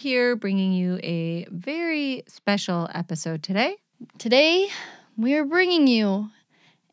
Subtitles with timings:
[0.00, 3.76] here bringing you a very special episode today.
[4.16, 4.68] Today,
[5.16, 6.30] we are bringing you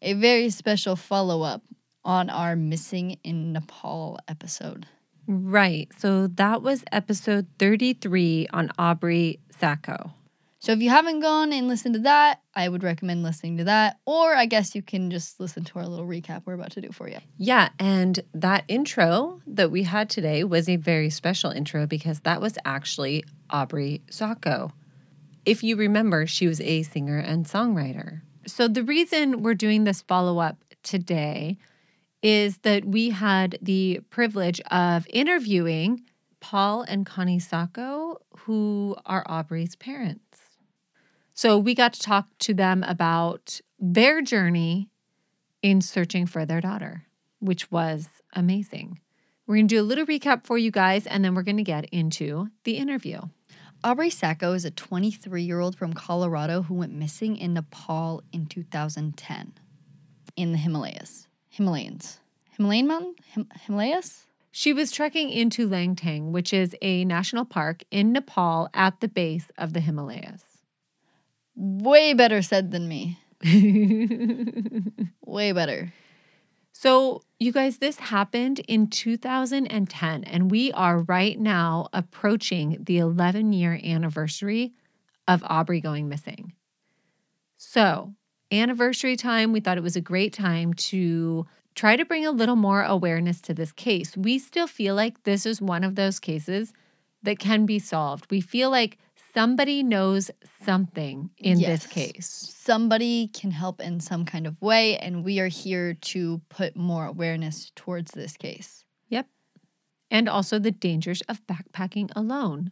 [0.02, 1.62] a very special follow up
[2.04, 4.88] on our Missing in Nepal episode.
[5.26, 5.90] Right.
[5.98, 10.12] So that was episode 33 on Aubrey Sacco.
[10.60, 14.00] So if you haven't gone and listened to that, I would recommend listening to that.
[14.06, 16.90] Or I guess you can just listen to our little recap we're about to do
[16.92, 17.20] for you.
[17.38, 17.70] Yeah.
[17.78, 22.58] And that intro that we had today was a very special intro because that was
[22.66, 24.74] actually Aubrey Sacco.
[25.46, 28.22] If you remember, she was a singer and songwriter.
[28.48, 31.58] So the reason we're doing this follow up today
[32.24, 36.02] is that we had the privilege of interviewing
[36.40, 40.27] Paul and Connie Sacco, who are Aubrey's parents.
[41.38, 44.90] So we got to talk to them about their journey
[45.62, 47.06] in searching for their daughter,
[47.40, 49.00] which was amazing.
[49.46, 51.64] We're going to do a little recap for you guys, and then we're going to
[51.64, 53.22] get into the interview.
[53.84, 58.48] Aubrey Sacco is a 23 year old from Colorado who went missing in Nepal in
[58.48, 59.54] 2010
[60.36, 61.28] in the Himalayas.
[61.56, 62.18] Himalayans.
[62.58, 63.16] Himalayan mountain?
[63.28, 64.24] Him- Himalayas?
[64.50, 69.52] She was trekking into Langtang, which is a national park in Nepal at the base
[69.56, 70.47] of the Himalayas.
[71.60, 73.18] Way better said than me.
[75.26, 75.92] Way better.
[76.72, 83.54] So, you guys, this happened in 2010, and we are right now approaching the 11
[83.54, 84.74] year anniversary
[85.28, 86.54] of Aubrey going missing.
[87.58, 88.14] So,
[88.52, 92.56] anniversary time, we thought it was a great time to try to bring a little
[92.56, 94.16] more awareness to this case.
[94.16, 96.72] We still feel like this is one of those cases
[97.24, 98.30] that can be solved.
[98.30, 99.00] We feel like
[99.34, 100.32] somebody knows
[100.64, 101.84] something in Yes.
[101.84, 102.28] this case.
[102.28, 107.06] Somebody can help in some kind of way, and we are here to put more
[107.06, 108.84] awareness towards this case.
[109.10, 109.28] Yep.
[110.12, 112.72] And also the dangers of backpacking alone,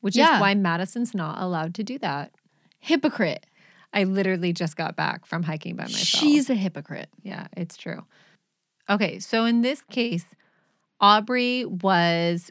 [0.00, 0.36] which Yeah.
[0.36, 2.32] is why Madison's not allowed to do that.
[2.78, 3.46] Hypocrite.
[3.92, 6.00] I literally just got back from hiking by myself.
[6.22, 7.08] She's a hypocrite.
[7.22, 8.04] Yeah, it's true.
[8.90, 10.26] Okay, so in this case,
[11.00, 12.50] Aubrey was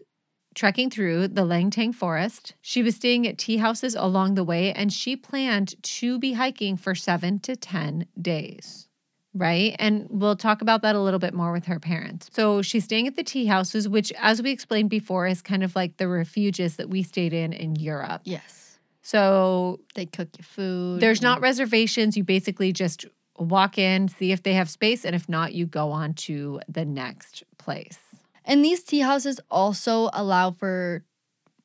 [0.55, 2.53] trekking through the Langtang forest.
[2.61, 6.77] She was staying at tea houses along the way, and she planned to be hiking
[6.77, 8.87] for seven to 10 days.
[9.33, 9.75] Right.
[9.79, 12.29] And we'll talk about that a little bit more with her parents.
[12.31, 15.75] So she's staying at the tea houses, which, as we explained before, is kind of
[15.75, 18.21] like the refuges that we stayed in in Europe.
[18.23, 18.79] Yes.
[19.01, 21.01] So They cook you food.
[21.01, 22.15] there's not reservations.
[22.15, 23.05] You basically just
[23.37, 26.85] walk in, see if they have space, and if not, you go on to the
[26.85, 27.99] next place.
[28.45, 31.03] And these tea houses also allow for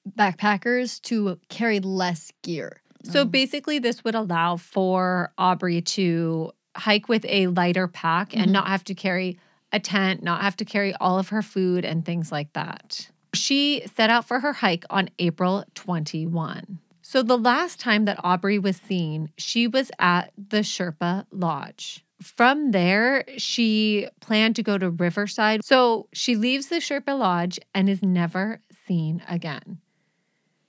[0.08, 2.80] backpackers to carry less gear.
[3.04, 3.30] So Mm.
[3.30, 8.52] basically, this would allow for Aubrey to hike with a lighter pack and Mhm.
[8.52, 9.38] not have to carry
[9.72, 13.10] a tent, not have to carry all of her food and things like that.
[13.34, 16.78] She set out for her hike on April 21.
[17.02, 22.04] So the last time that Aubrey was seen, she was at the Sherpa Lodge.
[22.22, 25.64] From there, she planned to go to Riverside.
[25.64, 29.80] So she leaves the Sherpa Lodge and is never seen again.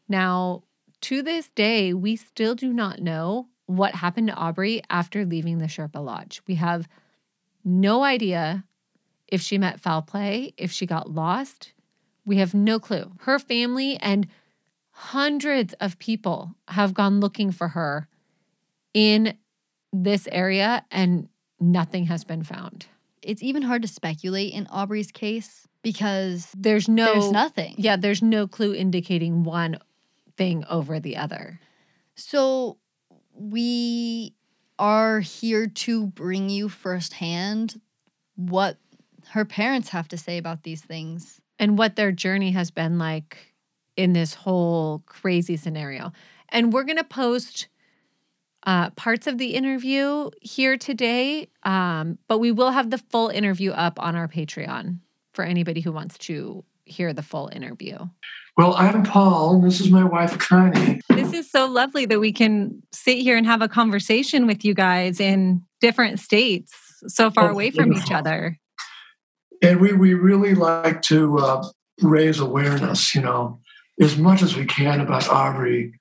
[0.08, 0.64] Now,
[1.02, 5.66] to this day, we still do not know what happened to Aubrey after leaving the
[5.66, 6.42] Sherpa Lodge.
[6.48, 6.88] We have
[7.64, 8.66] no idea
[9.28, 11.74] if she met foul play, if she got lost.
[12.26, 13.14] We have no clue.
[13.22, 14.28] Her family and
[14.92, 18.08] hundreds of people have gone looking for her
[18.94, 19.38] in
[19.94, 21.28] this area and
[21.62, 22.88] nothing has been found.
[23.22, 27.76] It's even hard to speculate in Aubrey's case because There's no there's nothing.
[27.78, 29.78] Yeah, there's no clue indicating one
[30.38, 31.60] thing over the other.
[32.16, 32.78] So
[33.34, 34.34] we
[34.80, 37.80] are here to bring you firsthand
[38.36, 38.78] what
[39.30, 41.40] her parents have to say about these things.
[41.60, 43.54] and what their journey has been like
[43.96, 46.12] in this whole crazy scenario.
[46.50, 47.68] And we're going to post
[48.64, 53.72] uh, parts of the interview here today, um, but we will have the full interview
[53.72, 55.00] up on our Patreon
[55.34, 57.98] for anybody who wants to hear the full interview.
[58.58, 61.02] Well, I'm Paul, and this is my wife, Connie.
[61.10, 64.74] This is so lovely that we can sit here and have a conversation with you
[64.74, 66.74] guys in different states,
[67.08, 68.60] so far Oh, away from each other.
[69.62, 71.64] And we, we really like to uh,
[72.02, 73.60] raise awareness, you know,
[74.02, 75.94] as much as we can about Aubrey,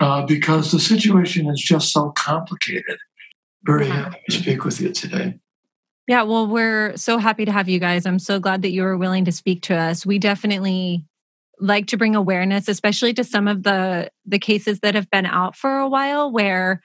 [0.00, 2.98] uh, because the situation is just so complicated.
[3.64, 5.38] Very happy to speak with you today.
[6.08, 8.06] Yeah, well, we're so happy to have you guys.
[8.06, 10.04] I'm so glad that you were willing to speak to us.
[10.04, 11.04] We definitely
[11.60, 15.54] like to bring awareness, especially to some of the the cases that have been out
[15.54, 16.82] for a while where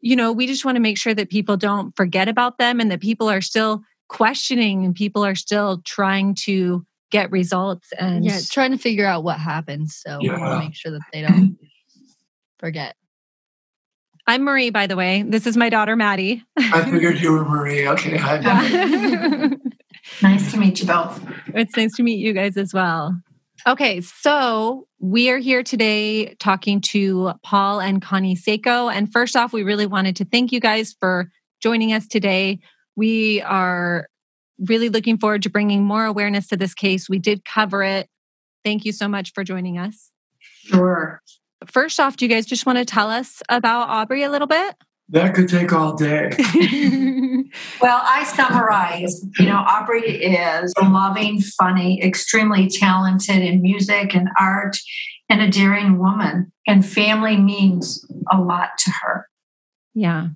[0.00, 2.90] you know, we just want to make sure that people don't forget about them and
[2.90, 8.38] that people are still questioning and people are still trying to get results and Yeah,
[8.50, 9.90] trying to figure out what happened.
[9.90, 11.57] So we want to make sure that they don't
[12.58, 12.96] forget.
[14.26, 15.22] I'm Marie, by the way.
[15.26, 16.44] This is my daughter, Maddie.
[16.58, 17.88] I figured you were Marie.
[17.88, 18.40] Okay, hi.
[18.40, 19.56] Marie.
[20.22, 21.20] Nice to meet you both.
[21.54, 23.20] it's nice to meet you guys as well.
[23.66, 28.88] Okay, so we are here today talking to Paul and Connie Sacco.
[28.88, 32.60] And first off, we really wanted to thank you guys for joining us today.
[32.96, 34.08] We are
[34.58, 37.08] really looking forward to bringing more awareness to this case.
[37.08, 38.08] We did cover it.
[38.64, 40.10] Thank you so much for joining us.
[40.64, 41.20] Sure.
[41.68, 44.74] First off, do you guys just want to tell us about Aubrey a little bit?
[45.10, 46.30] That could take all day.
[47.80, 54.28] Well, I summarize, you know, Aubrey is a loving, funny, extremely talented in music and
[54.38, 54.76] art,
[55.30, 56.52] and a daring woman.
[56.66, 59.28] And family means a lot to her.
[59.94, 60.28] yeah.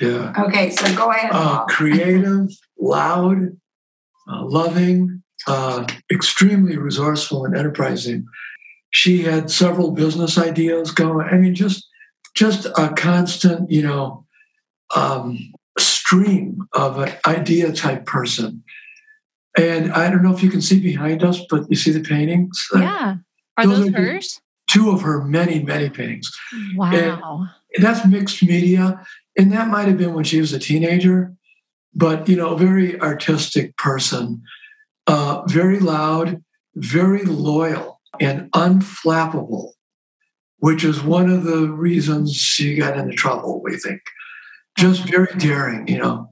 [0.00, 0.32] Yeah.
[0.38, 1.30] Okay, so go ahead.
[1.32, 2.48] Uh, creative,
[2.78, 3.38] loud,
[4.30, 8.24] uh, loving, uh, extremely resourceful and enterprising.
[8.96, 11.28] She had several business ideas going.
[11.30, 11.86] I mean, just
[12.34, 14.24] just a constant, you know,
[14.94, 18.64] um, stream of an idea type person.
[19.58, 22.66] And I don't know if you can see behind us, but you see the paintings.
[22.74, 23.16] Yeah.
[23.58, 24.40] Are Those those are hers?
[24.70, 26.30] Two of her many, many paintings.
[26.74, 27.46] Wow.
[27.78, 28.98] that's mixed media
[29.36, 31.34] and that might have been when she was a teenager
[31.94, 34.42] but you know a very artistic person
[35.06, 36.42] uh, very loud
[36.76, 39.72] very loyal and unflappable
[40.58, 44.00] which is one of the reasons she got into trouble we think
[44.78, 46.30] just very daring you know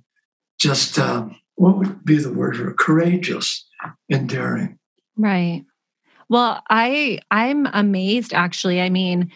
[0.58, 3.66] just um, what would be the word for courageous
[4.10, 4.78] and daring
[5.16, 5.64] Right.
[6.28, 8.80] Well, I I'm amazed actually.
[8.80, 9.30] I mean,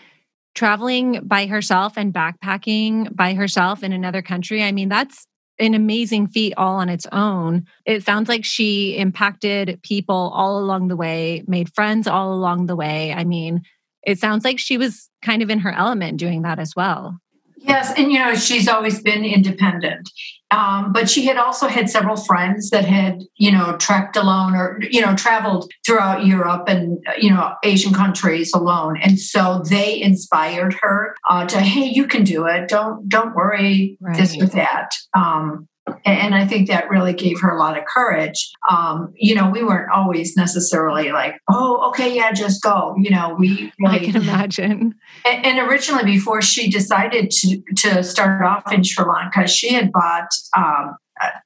[0.54, 5.26] traveling by herself and backpacking by herself in another country, I mean, that's
[5.58, 7.66] an amazing feat all on its own.
[7.84, 12.76] It sounds like she impacted people all along the way, made friends all along the
[12.76, 13.12] way.
[13.12, 13.62] I mean,
[14.02, 17.18] it sounds like she was kind of in her element doing that as well.
[17.56, 20.08] Yes, and you know she's always been independent,
[20.50, 24.78] um, but she had also had several friends that had you know trekked alone or
[24.90, 30.74] you know traveled throughout Europe and you know Asian countries alone, and so they inspired
[30.80, 32.68] her uh, to hey you can do it.
[32.68, 34.94] Don't don't worry this or that.
[35.14, 35.68] Um,
[36.04, 38.50] and I think that really gave her a lot of courage.
[38.70, 42.94] Um, you know, we weren't always necessarily like, oh, okay, yeah, just go.
[42.98, 44.94] You know, we I can imagine.
[45.24, 49.92] and, and originally, before she decided to to start off in Sri Lanka, she had
[49.92, 50.96] bought um,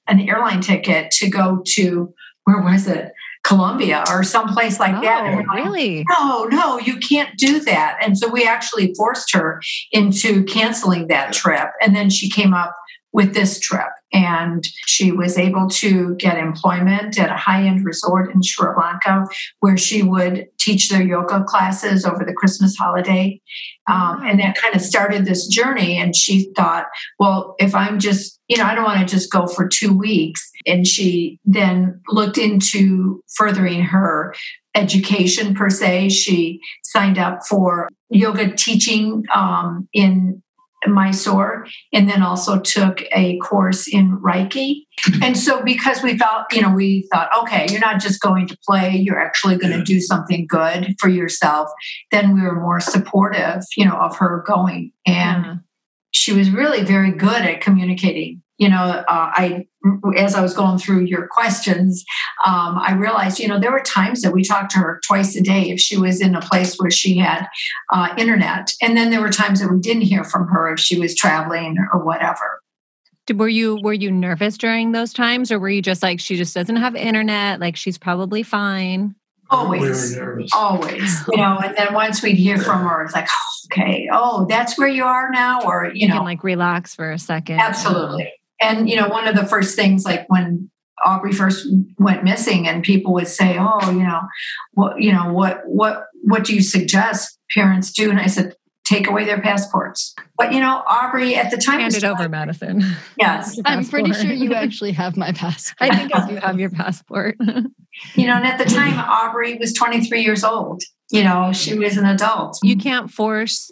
[0.06, 2.12] an airline ticket to go to
[2.44, 3.12] where was it,
[3.44, 5.24] Colombia or someplace like that.
[5.24, 6.04] Oh, we're like, really?
[6.08, 7.98] No, no, you can't do that.
[8.00, 9.60] And so we actually forced her
[9.90, 12.76] into canceling that trip, and then she came up
[13.12, 13.88] with this trip.
[14.12, 19.24] And she was able to get employment at a high end resort in Sri Lanka
[19.60, 23.40] where she would teach their yoga classes over the Christmas holiday.
[23.90, 25.96] Um, and that kind of started this journey.
[25.96, 26.86] And she thought,
[27.18, 30.50] well, if I'm just, you know, I don't want to just go for two weeks.
[30.66, 34.34] And she then looked into furthering her
[34.74, 36.10] education per se.
[36.10, 40.42] She signed up for yoga teaching um, in
[40.86, 44.82] Mysore and then also took a course in Reiki.
[45.00, 45.22] Mm-hmm.
[45.22, 48.58] And so because we felt, you know, we thought, okay, you're not just going to
[48.66, 51.70] play, you're actually going to do something good for yourself,
[52.10, 54.92] then we were more supportive, you know, of her going.
[55.06, 55.54] And Yeah.
[56.10, 58.41] she was really very good at communicating.
[58.58, 59.66] You know, uh, I
[60.16, 62.04] as I was going through your questions,
[62.46, 65.42] um, I realized, you know, there were times that we talked to her twice a
[65.42, 67.46] day if she was in a place where she had
[67.92, 70.98] uh, internet, and then there were times that we didn't hear from her if she
[70.98, 72.60] was traveling or whatever.
[73.32, 76.54] Were you were you nervous during those times, or were you just like she just
[76.54, 79.14] doesn't have internet, like she's probably fine?
[79.50, 80.16] Always.
[80.16, 83.66] we were Always, you know, and then once we'd hear from her, it's like, oh,
[83.70, 87.12] okay, oh, that's where you are now, or you You know, can like relax for
[87.12, 87.60] a second.
[87.60, 88.32] Absolutely.
[88.62, 90.70] And you know, one of the first things like when
[91.04, 91.66] Aubrey first
[91.98, 94.20] went missing and people would say, "Oh, you know,
[94.72, 98.54] what you know, what what what do you suggest parents do?" And I said,
[98.84, 102.28] "Take away their passports." But you know, Aubrey at the time Hand was it over,
[102.28, 102.82] Madison.
[103.18, 103.58] Yes.
[103.64, 105.76] I'm pretty sure you actually have my passport.
[105.80, 107.36] I think I do have your passport.
[108.14, 110.82] You know, and at the time Aubrey was 23 years old.
[111.10, 112.58] You know, she was an adult.
[112.62, 113.70] you can't force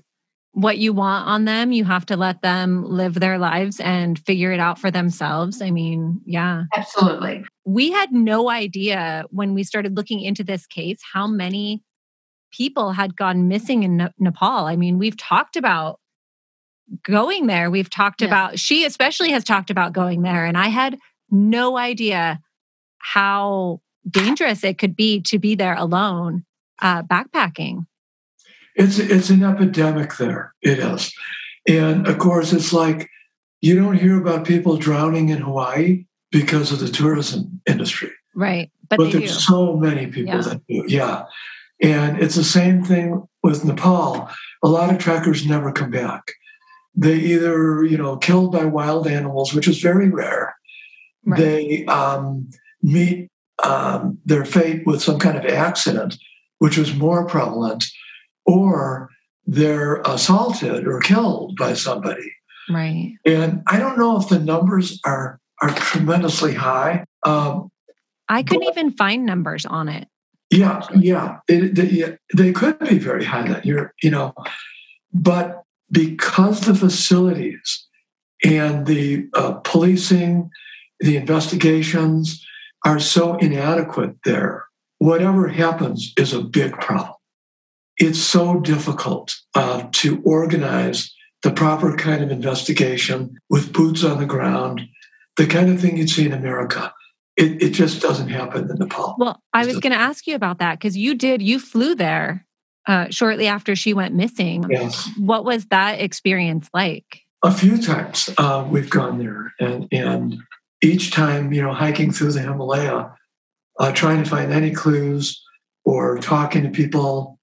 [0.53, 1.71] what you want on them.
[1.73, 5.63] You have to let them live their lives and figure it out for themselves.
[5.63, 6.65] I mean, yeah.
[6.77, 7.45] Absolutely.
[7.65, 11.83] We had no idea when we started looking into this case how many
[12.53, 14.67] people had gone missing in Ne- Nepal.
[14.67, 16.01] I mean, we've talked about
[17.05, 17.71] going there.
[17.71, 18.27] We've talked Yeah.
[18.27, 20.45] about, she especially has talked about going there.
[20.45, 20.99] And I had
[21.31, 22.41] no idea
[22.99, 23.81] how
[24.11, 26.45] dangerous it could be to be there alone
[26.81, 27.87] uh, backpacking.
[28.81, 30.55] It's it's an epidemic there.
[30.63, 31.13] It is,
[31.69, 33.09] and of course, it's like
[33.61, 38.11] you don't hear about people drowning in Hawaii because of the tourism industry.
[38.35, 39.41] Right, but, but there's do.
[39.41, 40.41] so many people Yeah.
[40.41, 40.85] that do.
[40.89, 41.25] Yeah,
[41.83, 44.31] and it's the same thing with Nepal.
[44.63, 46.33] A lot of trekkers never come back.
[46.95, 50.55] They either you know killed by wild animals, which is very rare.
[51.27, 51.39] Right.
[51.39, 52.49] They um,
[52.83, 53.31] meet
[53.63, 56.17] um, their fate with some kind of accident,
[56.61, 57.85] which was more prevalent,
[58.47, 59.11] or
[59.47, 62.33] they're assaulted or killed by somebody.
[62.69, 63.15] right.
[63.25, 67.05] And I don't know if the numbers are are tremendously high.
[67.25, 67.71] Um,
[68.29, 70.09] I couldn't even find numbers on it.
[70.51, 73.47] yeah, yeah, it, they, yeah, they could be very high.
[73.47, 74.35] That you're, you know,
[75.13, 77.87] but because the facilities
[78.45, 80.51] and the uh, policing,
[81.01, 82.45] the investigations
[82.85, 84.65] are so inadequate there,
[84.99, 87.15] whatever happens is a big problem.
[88.01, 94.27] It's so difficult uh, to organize the proper kind of investigation with boots on the
[94.27, 94.83] ground,
[95.37, 96.93] the kind of thing you'd see in America.
[97.37, 99.17] It, it just doesn't happen in Nepal.
[99.19, 102.47] Well, I was going to ask you about that because you did, you flew there
[102.87, 104.65] uh, shortly after she went missing.
[104.69, 105.09] Yes.
[105.19, 107.23] What was that experience like?
[107.43, 110.37] A few times uh, we've gone there, and and
[110.83, 113.15] each time, you know, hiking through the Himalaya,
[113.79, 115.43] uh, trying to find any clues
[115.85, 117.39] or talking to people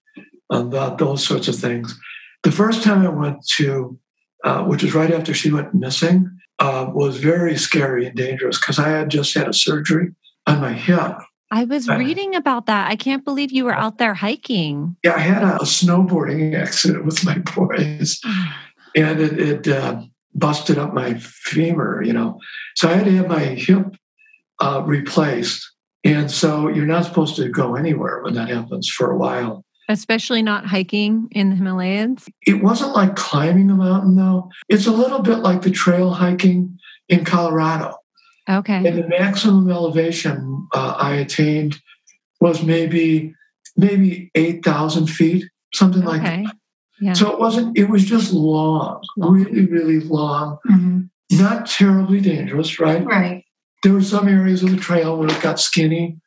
[0.50, 1.98] about those sorts of things.
[2.44, 4.00] The first time I went to,
[4.44, 8.80] uh, which was right after she went missing, uh, was very scary and dangerous because
[8.80, 10.14] I had just had a surgery
[10.46, 11.18] on my hip.
[11.52, 12.90] I was Uh, reading about that.
[12.90, 14.98] I can't believe you were out there hiking.
[15.04, 18.20] Yeah, I had a, a snowboarding accident with my boys.
[18.96, 20.02] and it, it uh,
[20.34, 22.40] busted up my femur, you know.
[22.76, 23.96] So I had to have my hip
[24.60, 25.70] uh, replaced.
[26.04, 29.64] And so you're not supposed to go anywhere when that happens for a while.
[29.90, 32.28] Especially not hiking in the Himalayas.
[32.46, 34.50] It wasn't like climbing a mountain, though.
[34.68, 36.78] It's a little bit like the trail hiking
[37.08, 37.96] in Colorado.
[38.50, 38.76] Okay.
[38.76, 41.78] And the maximum elevation uh, I attained
[42.40, 43.34] was maybe
[43.78, 46.40] maybe 8,000 feet, something like that.
[46.40, 46.48] Okay.
[47.00, 47.14] Yeah.
[47.14, 50.58] So it wasn't, it was just long, really, really long.
[50.68, 51.10] Mhm.
[51.34, 53.06] not terribly dangerous, right?
[53.06, 53.44] Right.
[53.84, 56.18] There were some areas of the trail where it got skinny,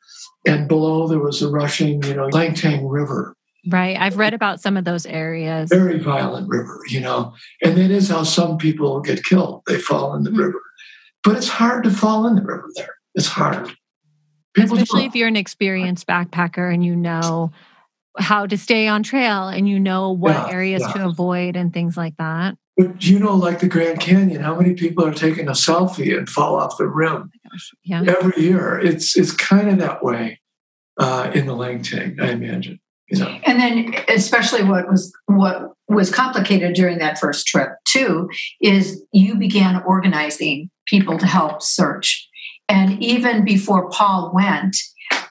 [0.47, 3.35] and below there was a rushing, you know, Langtang River,
[3.67, 3.95] Right.
[3.99, 5.69] I've read about some of those areas.
[5.69, 9.61] very violent river, you know, and that is how some people get killed.
[9.67, 10.37] They fall in the Mhm.
[10.39, 10.61] river,
[11.23, 12.95] but it's hard to fall in the river there.
[13.13, 13.69] It's hard.
[14.55, 17.51] People Especially if you're an experienced backpacker and you know
[18.19, 20.93] how to stay on trail and you know what Yeah, areas yeah.
[20.93, 22.57] to avoid and things like that.
[22.75, 26.27] But you know, like the Grand Canyon, how many people are taking a selfie and
[26.27, 27.31] fall off the rim
[27.83, 28.03] Yeah.
[28.07, 28.77] every year?
[28.79, 30.39] It's it's kind of that way
[30.97, 32.79] uh, in the Langtang, I imagine.
[33.45, 38.29] And then, especially what was what was complicated during that first trip too
[38.61, 42.27] is you began organizing people to help search,
[42.69, 44.77] and even before Paul went,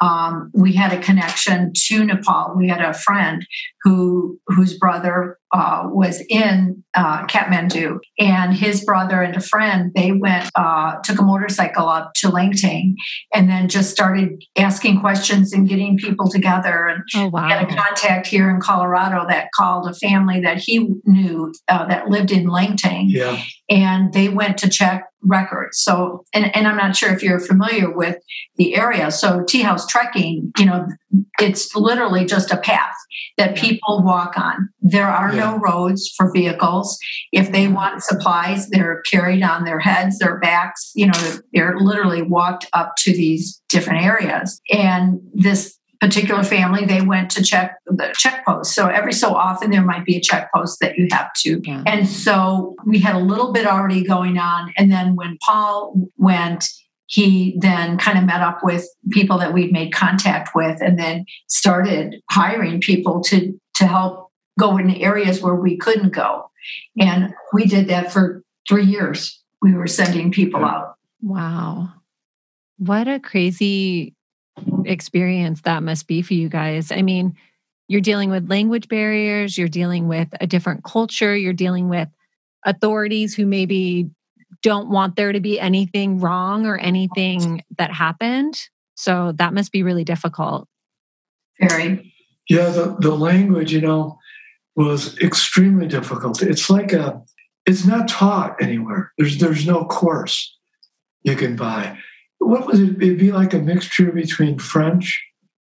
[0.00, 2.54] um, we had a connection to Nepal.
[2.56, 3.46] We had a friend
[3.82, 10.12] who whose brother uh, was in uh, Kathmandu, and his brother and a friend they
[10.12, 12.94] went uh, took a motorcycle up to Langtang,
[13.34, 17.74] and then just started asking questions and getting people together and Oh, we had a
[17.74, 22.46] contact here in Colorado that called a family that he knew uh, that lived in
[22.46, 23.40] Langtang, Yeah.
[23.68, 25.78] and they went to check records.
[25.82, 28.16] So, and, and I'm not sure if you're familiar with
[28.56, 29.10] the area.
[29.10, 30.86] So, tea house trekking, you know,
[31.38, 32.94] it's literally just a path
[33.36, 34.70] that people walk on.
[34.80, 36.98] There are no roads for vehicles.
[37.32, 37.74] If they mm-hmm.
[37.74, 40.92] want supplies, they're carried on their heads, their backs.
[40.94, 44.60] You know, they're literally walked up to these different areas.
[44.72, 48.74] And this particular family, they went to check the check post.
[48.74, 51.60] So every so often there might be a check post that you have to.
[51.62, 51.82] Yeah.
[51.86, 54.72] And so we had a little bit already going on.
[54.78, 56.64] And then when Paul went,
[57.06, 61.26] he then kind of met up with people that we'd made contact with and then
[61.48, 64.29] started hiring people to to help
[64.60, 66.50] go in areas where we couldn't go.
[67.00, 69.42] And we did that for three years.
[69.62, 70.94] We were sending people out.
[71.22, 71.88] Wow.
[72.78, 74.14] What a crazy
[74.84, 76.92] experience that must be for you guys.
[76.92, 77.36] I mean,
[77.88, 82.08] you're dealing with language barriers, you're dealing with a different culture, you're dealing with
[82.64, 84.10] authorities who maybe
[84.62, 88.54] don't want there to be anything wrong or anything that happened.
[88.94, 90.68] So that must be really difficult.
[91.60, 92.14] Very.
[92.48, 94.19] Yeah, the, the language, you know,
[94.76, 96.42] was extremely difficult.
[96.42, 97.20] It's like a,
[97.66, 99.12] it's not taught anywhere.
[99.18, 100.56] There's there's no course
[101.22, 101.98] you can buy.
[102.38, 103.02] what was it?
[103.02, 105.22] It'd be like a mixture between French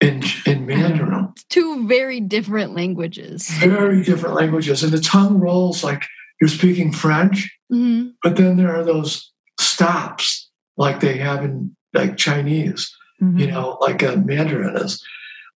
[0.03, 1.33] and, and Mandarin.
[1.49, 3.49] Two very different languages.
[3.61, 4.83] Very different languages.
[4.83, 6.05] And the tongue rolls like
[6.41, 12.17] you're speaking French, hmm but then there are those stops like they have in like
[12.17, 13.39] Chinese, Mhm.
[13.41, 15.03] you know, like a Mandarin is.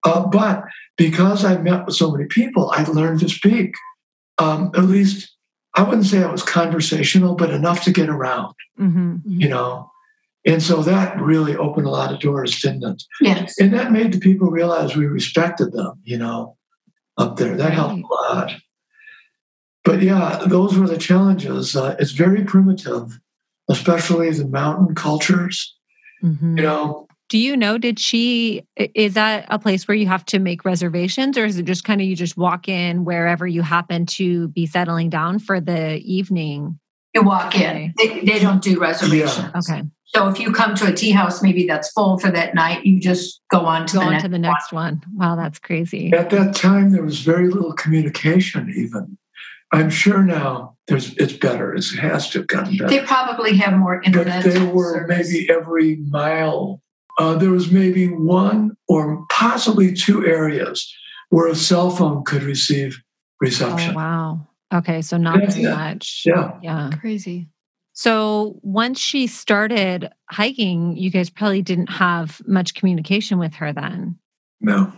[0.03, 0.63] Uh, but
[0.97, 3.73] because I met with so many people, I learned to speak.
[4.37, 5.31] Um, at least
[5.75, 9.21] I wouldn't say I was conversational, but enough to get around, Mhm.
[9.25, 9.89] you know.
[10.45, 13.03] And so that really opened a lot of doors, didn't it?
[13.19, 13.55] Yes.
[13.59, 16.55] And that made the people realize we respected them, you know,
[17.17, 17.57] up there.
[17.57, 18.53] That helped a lot.
[19.83, 21.75] But yeah, those were the challenges.
[21.75, 23.19] Uh, it's very primitive,
[23.69, 25.75] especially the mountain cultures.
[26.23, 26.57] Mhm.
[26.57, 30.39] You know, Do you know, did she, is that a place where you have to
[30.39, 34.05] make reservations or is it just kind of you just walk in wherever you happen
[34.07, 36.79] to be settling down for the evening?
[37.15, 37.93] You walk in.
[37.97, 39.49] They, they don't do reservations.
[39.55, 39.83] Okay.
[40.07, 42.99] So if you come to a tea house, maybe that's full for that night, you
[42.99, 45.01] just go on to Go the on next to the next one.
[45.15, 46.13] Wow, that's crazy.
[46.13, 48.71] at that time there was very little communication.
[48.75, 49.17] Even
[49.71, 51.73] I'm sure now there's it's better.
[51.73, 52.89] It has to have gotten better.
[52.89, 54.43] They probably have more internet.
[54.43, 54.63] but internet.
[54.63, 55.31] there were service.
[55.33, 56.81] maybe every mile.
[57.17, 60.93] Uh, there was maybe one or possibly two areas
[61.29, 63.95] where a cell phone could receive Oh, reception.
[63.95, 64.47] wow.
[64.73, 65.01] Okay.
[65.01, 65.75] So not Yes, very yeah.
[65.75, 66.23] much.
[66.25, 66.51] Yeah.
[66.63, 66.89] Yeah.
[66.99, 67.47] Crazy.
[67.93, 74.17] So once she started hiking, you guys probably didn't have much communication with her then.
[74.61, 74.91] No.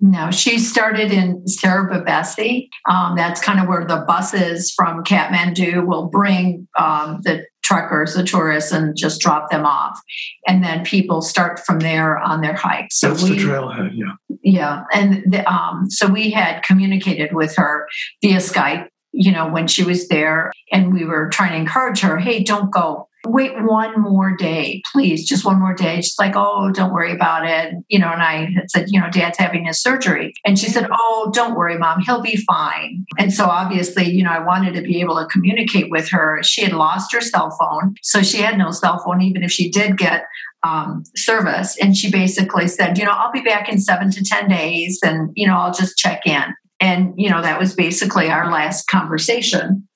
[0.00, 2.68] No, she started in Syabrubesi.
[2.88, 8.24] Um, that's kind of where the buses from Kathmandu will bring um, the truckers, the
[8.24, 10.00] tourists, and just drop them off.
[10.46, 12.88] And then people start from there on their hike.
[12.90, 14.38] So That's we, the trailhead, yeah.
[14.42, 17.86] yeah, and the, um, so we had communicated with her
[18.22, 18.88] via Skype.
[19.12, 22.70] You know, when she was there, and we were trying to encourage her, "Hey, don't
[22.70, 23.07] go.
[23.26, 25.26] Wait one more day, please.
[25.26, 28.50] Just one more day." She's like, "Oh, don't worry about it." You know, and I
[28.54, 32.00] had said, "You know, Dad's having his surgery," and she said, "Oh, don't worry, Mom.
[32.00, 35.90] He'll be fine." And so, obviously, you know, I wanted to be able to communicate
[35.90, 36.40] with her.
[36.42, 39.70] She had lost her cell phone, so she had no cell phone, even if she
[39.70, 40.24] did get
[40.62, 41.76] um, service.
[41.80, 45.30] And she basically said, you know, I'll be back in seven to 10 days and,
[45.34, 46.54] you know, I'll just check in.
[46.80, 49.88] And, you know, that was basically our last conversation.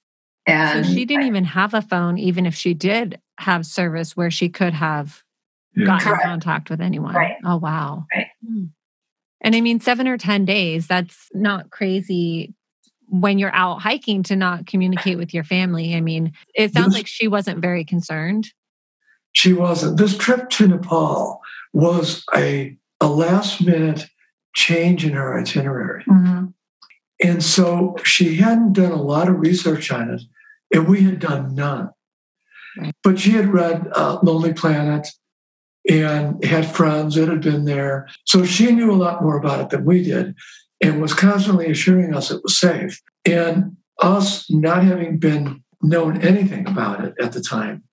[0.46, 4.30] And so she didn't even have a phone, even if she did have service where
[4.30, 5.22] she could have
[5.74, 5.86] Yeah.
[5.86, 6.24] gotten Correct.
[6.24, 7.14] in contact with anyone.
[7.14, 7.36] Right.
[7.44, 8.06] Oh, wow.
[8.14, 8.26] Right.
[8.46, 8.64] Hmm.
[9.40, 12.54] And I mean, seven or 10 days, that's not crazy
[13.08, 15.94] when you're out hiking to not communicate with your family.
[15.94, 18.48] I mean, it sounds This- like she wasn't very concerned.
[19.32, 19.96] She wasn't.
[19.96, 21.40] This trip to Nepal
[21.72, 24.06] was a, a last minute
[24.54, 26.04] change in her itinerary.
[26.04, 26.52] Mhm.
[27.22, 30.22] And so she hadn't done a lot of research on it,
[30.74, 31.90] and we had done none.
[32.76, 32.94] Right.
[33.02, 35.06] But she had read uh, Lonely Planet
[35.88, 38.08] and had friends that had been there.
[38.24, 40.34] So she knew a lot more about it than we did
[40.82, 43.00] and was constantly assuring us it was safe.
[43.24, 47.84] And us not having been known anything about it at the time,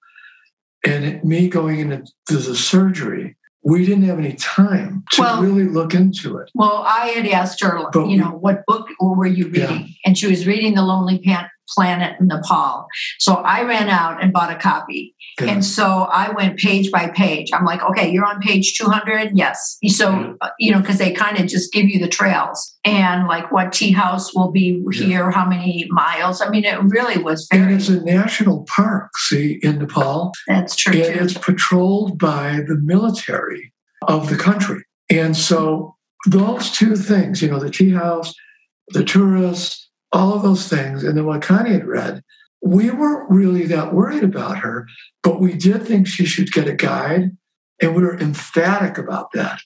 [0.86, 5.94] and me going into the surgery, we didn't have any time to Well- really look
[5.94, 6.50] into it.
[6.56, 9.68] well, I had asked her, But you know, what book were you Yeah.
[9.68, 9.96] reading?
[10.06, 12.88] And she was reading The Lonely Pan- Planet Nepal.
[13.20, 15.16] So I ran out and bought a copy.
[15.40, 15.52] Yeah.
[15.52, 17.52] And so I went page by page.
[17.54, 19.32] I'm like, okay, you're on page 200.
[19.38, 19.78] Yes.
[19.88, 23.52] So, uh, you know, because they kind of just give you the trails and like
[23.52, 25.06] what tea house will be Yeah.
[25.06, 26.42] here, how many miles.
[26.42, 30.94] I mean, it really was And it's a national park, see, in Nepal, that's true
[30.94, 31.24] and too.
[31.24, 33.72] it's patrolled by the military
[34.08, 34.84] of the country.
[35.10, 35.96] And so
[36.28, 38.34] those two things, you know, the tea house,
[38.90, 42.24] the tourists, all of those things, and then what Connie had read,
[42.62, 44.88] we weren't really that worried about her,
[45.24, 47.38] but we did think she should get a guide,
[47.82, 49.60] and we were emphatic about that.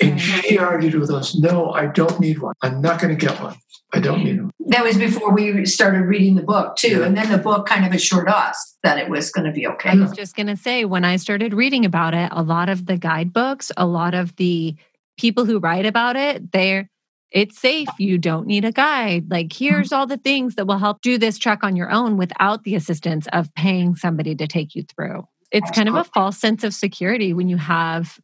[0.00, 0.40] And mm-hmm.
[0.40, 2.54] she argued with us, no, I don't need one.
[2.62, 3.56] I'm not going to get one.
[3.92, 4.50] I don't need one.
[4.66, 6.98] That was before we started reading the book too.
[6.98, 7.04] Yeah.
[7.04, 9.90] And then the book kind of assured us that it was going to be okay.
[9.90, 12.86] I was just going to say, when I started reading about it, a lot of
[12.86, 14.74] the guidebooks, a lot of the
[15.16, 16.90] people who write about it, they're
[17.30, 17.88] it's safe.
[17.98, 19.30] You don't need a guide.
[19.30, 19.64] Like, mm-hmm.
[19.64, 22.74] here's all the things that will help do this trek on your own without the
[22.74, 25.26] assistance of paying somebody to take you through.
[25.50, 28.18] It's kind of a false sense of security when you have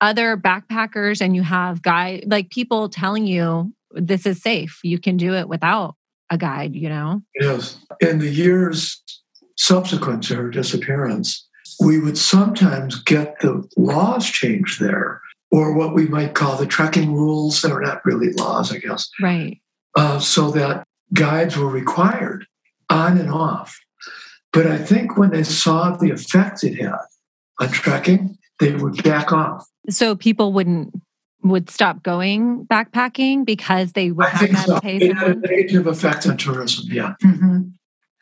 [0.00, 4.80] other backpackers and you have guide like people telling you this is safe.
[4.82, 5.94] You can do it without
[6.30, 7.22] a guide, you know?
[7.38, 7.78] Yes.
[8.00, 9.02] In the years
[9.56, 11.46] subsequent to her disappearance,
[11.80, 15.20] we would sometimes get the laws changed there,
[15.52, 17.60] or what we might call the trekking rules.
[17.60, 19.60] They were not really laws, I guess, Right.
[19.96, 22.46] uh, so that guides were required
[22.90, 23.78] on and off.
[24.52, 26.96] But I think when they saw the effect it had
[27.60, 29.66] on trekking, they would back off.
[29.88, 30.94] So people wouldn't
[31.44, 34.80] would stop going backpacking because they would I have that so.
[34.84, 36.84] It had a negative effect on tourism.
[36.88, 37.14] Yeah.
[37.20, 37.72] Mhm.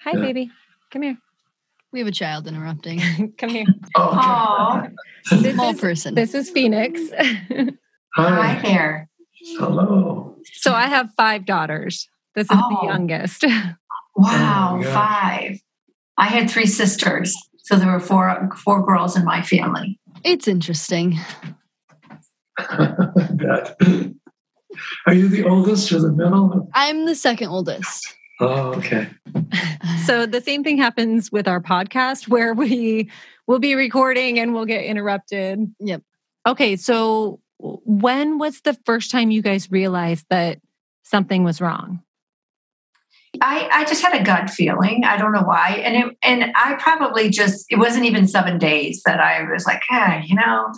[0.04, 0.20] Hi, Yeah.
[0.20, 0.50] baby.
[0.90, 1.18] Come here.
[1.92, 3.34] We have a child interrupting.
[3.38, 3.66] Come here.
[3.96, 4.94] Oh, okay.
[5.42, 6.14] This Small is, person.
[6.14, 7.00] this is Phoenix.
[7.10, 7.66] hi
[8.14, 8.60] Hi.
[8.62, 9.08] there.
[9.58, 10.36] Hello.
[10.54, 12.08] so I have five daughters.
[12.34, 12.78] This is Oh.
[12.82, 13.44] the youngest.
[14.16, 14.92] Wow, Oh my gosh.
[14.92, 15.58] five.
[16.16, 19.98] I had three sisters, so there were four four girls in my family.
[20.24, 21.18] It's interesting.
[25.06, 26.68] Are you the oldest or the middle?
[26.74, 28.14] I'm the second oldest.
[28.40, 29.08] Oh, okay.
[30.04, 33.10] So the same thing happens with our podcast where we
[33.46, 35.72] will be recording and we'll get interrupted.
[35.78, 36.02] Yep.
[36.46, 40.58] Okay, so when was the first time you guys realized that
[41.04, 42.02] something was wrong?
[43.40, 45.04] I, I just had a gut feeling.
[45.04, 45.80] I don't know why.
[45.84, 49.82] And it, and I probably just it wasn't even seven days that I was like,
[49.88, 50.72] hey, you know,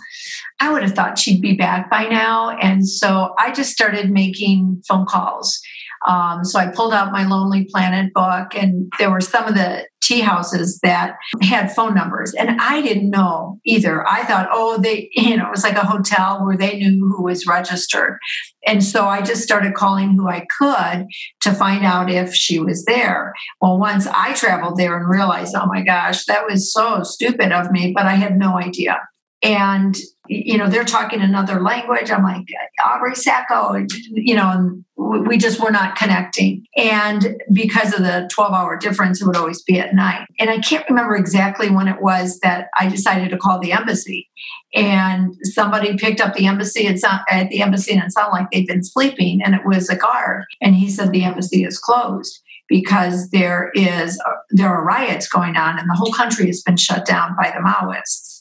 [0.59, 2.51] I would have thought she'd be back by now.
[2.51, 5.59] And so I just started making phone calls.
[6.07, 9.87] Um, so I pulled out my Lonely Planet book, and there were some of the
[10.01, 14.07] tea houses that had phone numbers, and I didn't know either.
[14.07, 17.23] I thought, oh, they, you know, it was like a hotel where they knew who
[17.23, 18.17] was registered,
[18.65, 21.05] and so I just started calling who I could
[21.41, 23.33] to find out if she was there.
[23.61, 27.71] Well, once I traveled there and realized, oh my gosh, that was so stupid of
[27.71, 28.99] me, but I had no idea.
[29.43, 29.95] And
[30.27, 32.09] you know, they're talking another language.
[32.09, 32.45] I'm like,
[32.83, 36.65] Aubrey Sacco, you know, and we just were not connecting.
[36.77, 40.25] And because of the 12 hour difference, it would always be at night.
[40.39, 44.29] And I can't remember exactly when it was that I decided to call the embassy.
[44.73, 48.49] And somebody picked up the embassy at, at uh, the embassy and it sounded like
[48.51, 49.41] they'd been sleeping.
[49.43, 50.45] And it was a guard.
[50.61, 54.19] And he said the embassy is closed because there is
[54.51, 57.61] there are riots going on and the whole country has been shut down by the
[57.61, 58.32] Maoists.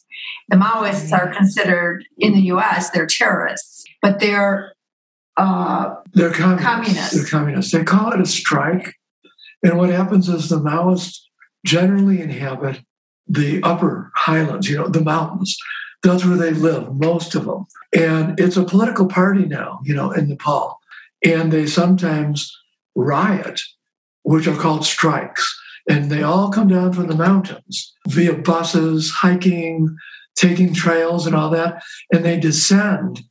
[0.52, 2.90] The Maoists are considered in the U.S.
[2.90, 4.74] they're terrorists, but they're
[5.38, 6.62] uh, They're communists.
[6.62, 7.14] Communists.
[7.14, 7.72] They're communists.
[7.72, 8.94] They call it a strike.
[9.62, 11.20] And what happens is the Maoists
[11.64, 12.82] generally inhabit
[13.26, 15.56] the upper highlands, you know, the mountains.
[16.02, 17.64] That's where they live, most of them.
[17.96, 20.78] And it's a political party now, you know, in Nepal.
[21.24, 22.54] And they sometimes
[22.94, 23.62] riot,
[24.22, 25.58] which are called strikes.
[25.88, 29.96] And they all come down from the mountains via buses, hiking,
[30.36, 31.82] taking trails, and all that.
[32.12, 33.22] And they descend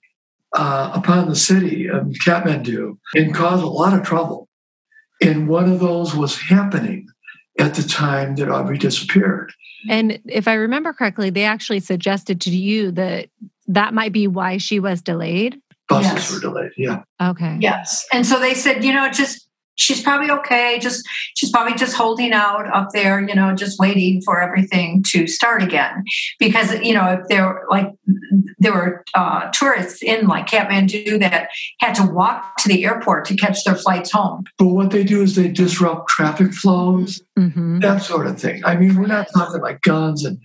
[0.56, 4.48] uh, upon the city of Kathmandu and cause a lot of trouble.
[5.22, 7.08] And one of those was happening
[7.60, 9.54] at the time that Aubrey disappeared.
[9.90, 13.30] And if I remember correctly, they actually suggested to you that
[13.68, 15.60] that might be why she was delayed.
[15.88, 16.34] Buses Yes.
[16.34, 16.72] were delayed.
[16.78, 17.04] Yeah.
[17.22, 17.58] Okay.
[17.60, 18.06] Yes.
[18.14, 19.48] And so they said, you know, just
[19.82, 20.80] she's probably okay.
[20.80, 25.28] Just she's probably just holding out up there, you know, just waiting for everything to
[25.28, 26.04] start again.
[26.40, 27.88] Because you know, if there were like
[28.60, 33.36] there were uh, tourists in like Kathmandu that had to walk to the airport to
[33.36, 34.44] catch their flights home.
[34.58, 38.64] But what they do is they disrupt traffic flows, hmm that sort of thing.
[38.64, 40.38] I mean, we're not talking like guns and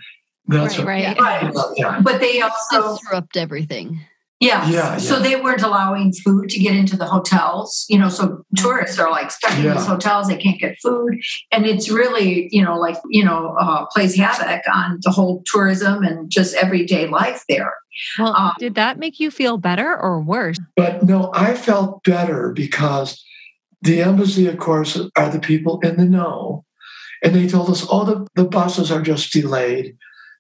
[0.49, 1.19] that Right, sort right.
[1.19, 1.55] Right.
[1.55, 2.01] of Yeah.
[2.01, 4.01] But they also Disrupt everything.
[4.41, 4.69] Yeah.
[4.69, 5.23] Yeah, So yeah.
[5.23, 9.31] they weren't allowing food to get into the hotels, you know, so tourists are like
[9.31, 9.75] stuck in Yeah.
[9.75, 11.15] these hotels, they can't get food.
[11.51, 16.03] And it's really, you know, like, you know, uh, plays havoc on the whole tourism
[16.03, 17.73] and just everyday life there.
[18.19, 20.59] Well, Um, did that make you feel better or worse?
[20.77, 23.25] But no, I felt better because
[23.81, 26.65] the embassy, of course, are the people in the know.
[27.25, 29.97] And they told us, oh, the, the buses are just delayed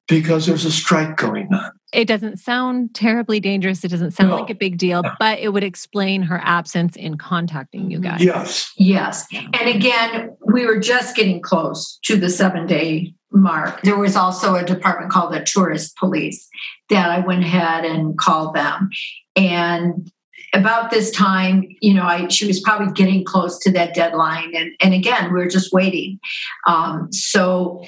[0.06, 1.72] because there's a strike going on.
[1.96, 3.82] It doesn't sound terribly dangerous.
[3.82, 4.36] It doesn't sound No.
[4.36, 5.12] like a big deal, No.
[5.18, 8.22] but it would explain her absence in contacting you guys.
[8.22, 8.70] Yes.
[8.76, 9.26] Yes.
[9.32, 13.80] And again, we were just getting close to the seven day mark.
[13.80, 16.46] There was also a department called the tourist police
[16.90, 18.90] that I went ahead and called them.
[19.34, 20.10] And
[20.52, 24.54] about this time, you know, I she was probably getting close to that deadline.
[24.54, 26.18] And, and again, we were just waiting.
[26.66, 27.84] Um, so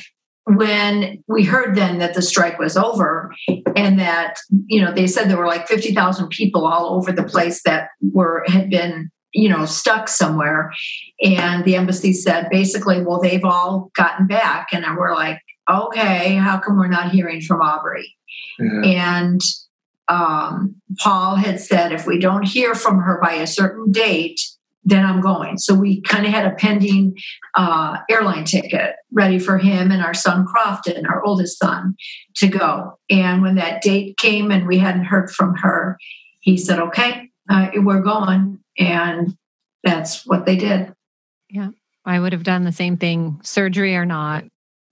[0.48, 3.34] when we heard then that the strike was over
[3.76, 7.62] and that you know they said there were like 50,000 people all over the place
[7.64, 10.72] that were had been you know stuck somewhere.
[11.22, 14.68] And the embassy said basically well they've all gotten back.
[14.72, 18.14] And we're like okay how come we're not hearing from Aubrey?
[18.58, 18.82] Yeah.
[18.82, 19.40] and
[20.08, 24.40] um, Paul had said if we don't hear from her by a certain date
[24.88, 25.58] then I'm going.
[25.58, 27.16] So we kind of had a pending
[27.54, 31.94] uh, airline ticket ready for him and our son Crofton, our oldest son,
[32.36, 32.98] to go.
[33.10, 35.98] And when that date came and we hadn't heard from her,
[36.40, 39.36] he said, "Okay, uh, we're going," and
[39.84, 40.92] that's what they did.
[41.50, 41.70] Yeah.
[42.04, 44.44] I would have done the same thing, surgery or not.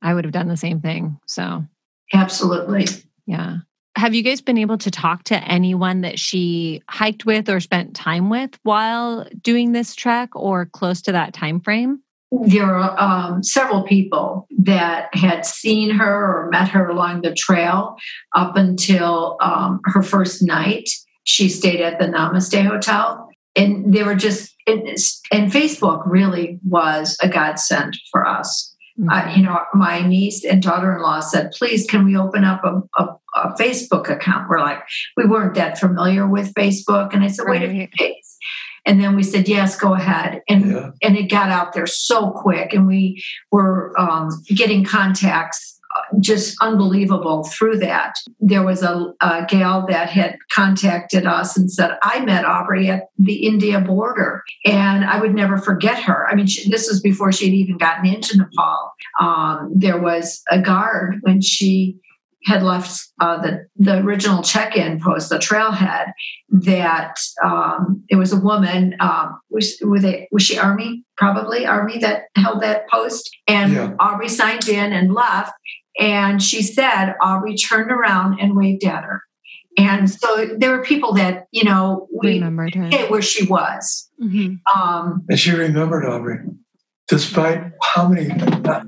[0.02, 1.18] I would have done the same thing.
[1.26, 1.64] So,
[2.12, 2.86] Absolutely.
[3.26, 3.58] Yeah.
[3.96, 7.96] Have you guys been able to talk to anyone that she hiked with or spent
[7.96, 12.02] time with while doing this trek or close to that time frame?
[12.30, 17.96] There are um, several people that had seen her or met her along the trail
[18.34, 20.90] up until um, her first night.
[21.24, 24.52] She stayed at the Namaste Hotel, and they were just.
[24.66, 28.74] And, Facebook really was a godsend for us.
[28.98, 29.08] Mm-hmm.
[29.08, 33.14] Uh, you know, my niece and daughter-in-law said, "Please, can we open up a, a,
[33.36, 34.80] a, Facebook account?" We're like,
[35.16, 37.90] we weren't that familiar with Facebook, and I said, "Wait a Right.
[37.98, 38.16] minute."
[38.86, 40.90] And then we said, "Yes, go ahead," and Yeah.
[41.02, 46.56] and it got out there so quick, and we were um, getting contacts uh, just
[46.60, 48.14] unbelievable through that.
[48.38, 53.04] There was a, a gal that had contacted us and said, "I met Aubrey at
[53.18, 57.32] the India border, and I would never forget her." I mean, she, this was before
[57.32, 58.92] she had even gotten into Nepal.
[59.20, 61.96] Um, there was a guard when she
[62.46, 66.06] had left uh, the the original check-in post, the trailhead.
[66.50, 68.94] That um, it was a woman.
[69.00, 71.04] Um, was was it was she army?
[71.16, 73.28] Probably army that held that post.
[73.48, 73.94] And Yeah.
[73.98, 75.52] Aubrey signed in and left.
[75.98, 79.22] And she said Aubrey turned around and waved at her.
[79.78, 82.88] And so there were people that you know we Remembered her.
[82.88, 84.08] knew where she was.
[84.22, 84.60] Mhm.
[84.74, 86.38] Um, And she remembered Aubrey,
[87.08, 88.28] despite how many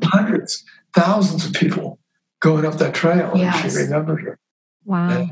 [0.05, 1.98] hundreds, thousands of people
[2.41, 3.33] going up that trail.
[3.35, 4.39] And she remembered her.
[4.85, 5.09] Wow.
[5.11, 5.27] Yeah.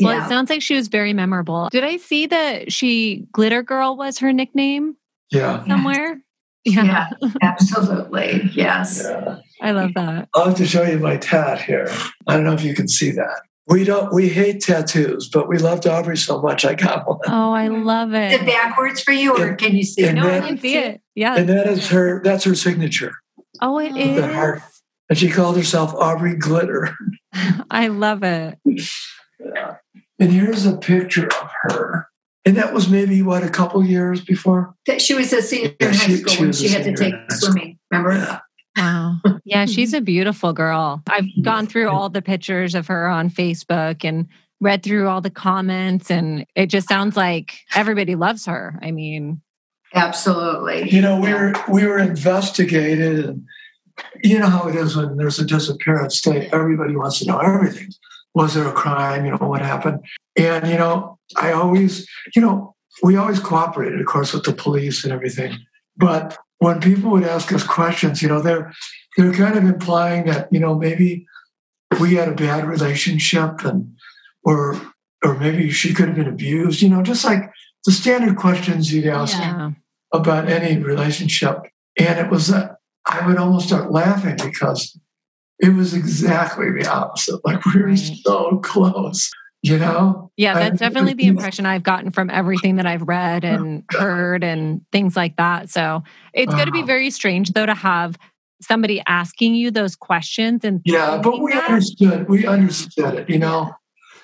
[0.00, 0.24] Well, yeah.
[0.26, 1.68] it sounds like she was very memorable.
[1.72, 4.96] Did I see that she Glitter Girl was her nickname
[5.30, 5.66] Yeah.
[5.66, 6.20] somewhere?
[6.64, 7.08] Yeah.
[7.42, 8.50] Absolutely.
[8.54, 9.02] Yes.
[9.04, 9.38] Yeah.
[9.60, 10.28] I love that.
[10.34, 11.88] I'll have to show you my tat here.
[12.26, 13.40] I don't know if you can see that.
[13.66, 17.18] We don't we hate tattoos, but we loved Aubrey so much I got one.
[17.26, 18.46] Oh, I love Is it it.
[18.46, 20.04] backwards for you, or And- can you see?
[20.04, 20.14] it?
[20.14, 21.00] No, I can see it.
[21.14, 21.36] Yeah.
[21.36, 23.12] And that is her that's her signature.
[23.60, 24.62] Oh, it With the heart.
[25.10, 25.10] Is.
[25.10, 26.94] And she called herself Aubrey Glitter.
[27.70, 28.58] I love it.
[28.64, 29.76] Yeah.
[30.18, 32.08] And here's a picture of her.
[32.44, 34.74] And that was maybe what a couple years before.
[34.86, 36.94] That she was a senior Yeah, in high she- school she when she had to
[36.96, 37.52] take in high school.
[37.52, 37.78] swimming.
[37.90, 38.12] Remember?
[38.16, 38.40] Yeah.
[38.76, 39.16] Wow.
[39.44, 41.02] Yeah, she's a beautiful girl.
[41.08, 44.26] I've gone through all the pictures of her on Facebook and
[44.60, 48.78] read through all the comments, and it just sounds like everybody loves her.
[48.82, 49.40] I mean,
[49.94, 50.90] Absolutely.
[50.90, 53.46] You know, we were we were investigated and
[54.22, 57.88] you know how it is when there's a disappearance state, everybody wants to know everything.
[58.34, 59.24] Was there a crime?
[59.24, 60.00] You know, what happened?
[60.36, 62.06] And, you know, I always,
[62.36, 65.58] you know, we always cooperated, of course, with the police and everything.
[65.96, 68.72] But when people would ask us questions, you know, they're
[69.16, 71.26] they're kind of implying that, you know, maybe
[72.00, 73.96] we had a bad relationship and
[74.44, 74.80] or
[75.24, 77.50] or maybe she could have been abused, you know, just like
[77.84, 79.72] the standard questions you'd ask Yeah.
[80.12, 81.56] about any relationship.
[81.98, 82.77] And it was that
[83.08, 84.98] I would almost start laughing because
[85.60, 87.40] it was exactly the opposite.
[87.44, 88.16] Like we were Right.
[88.24, 89.30] so close,
[89.62, 90.30] you know?
[90.36, 94.44] Yeah, I- that's definitely the impression I've gotten from everything that I've read and heard
[94.44, 95.70] and things like that.
[95.70, 98.16] So it's going to be very strange, though, to have
[98.60, 101.68] somebody asking you those questions and Yeah, but we that.
[101.68, 102.28] understood.
[102.28, 103.72] We understood it, you know?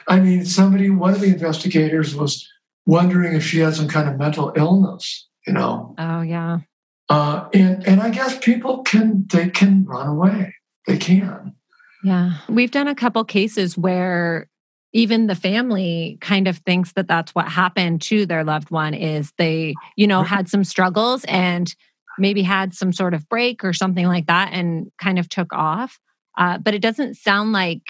[0.06, 2.46] I mean, somebody, one of the investigators was
[2.86, 5.94] wondering if she had some kind of mental illness, you know?
[5.98, 6.58] Oh, yeah.
[7.14, 10.52] Uh, and, and I guess people can, they can run away.
[10.88, 11.54] They can.
[12.02, 12.38] Yeah.
[12.48, 14.48] We've done a couple cases where
[14.92, 19.32] even the family kind of thinks that that's what happened to their loved one is
[19.38, 21.72] they, you know, had some struggles and
[22.18, 26.00] maybe had some sort of break or something like that and kind of took off.
[26.36, 27.82] Uh, but it doesn't sound like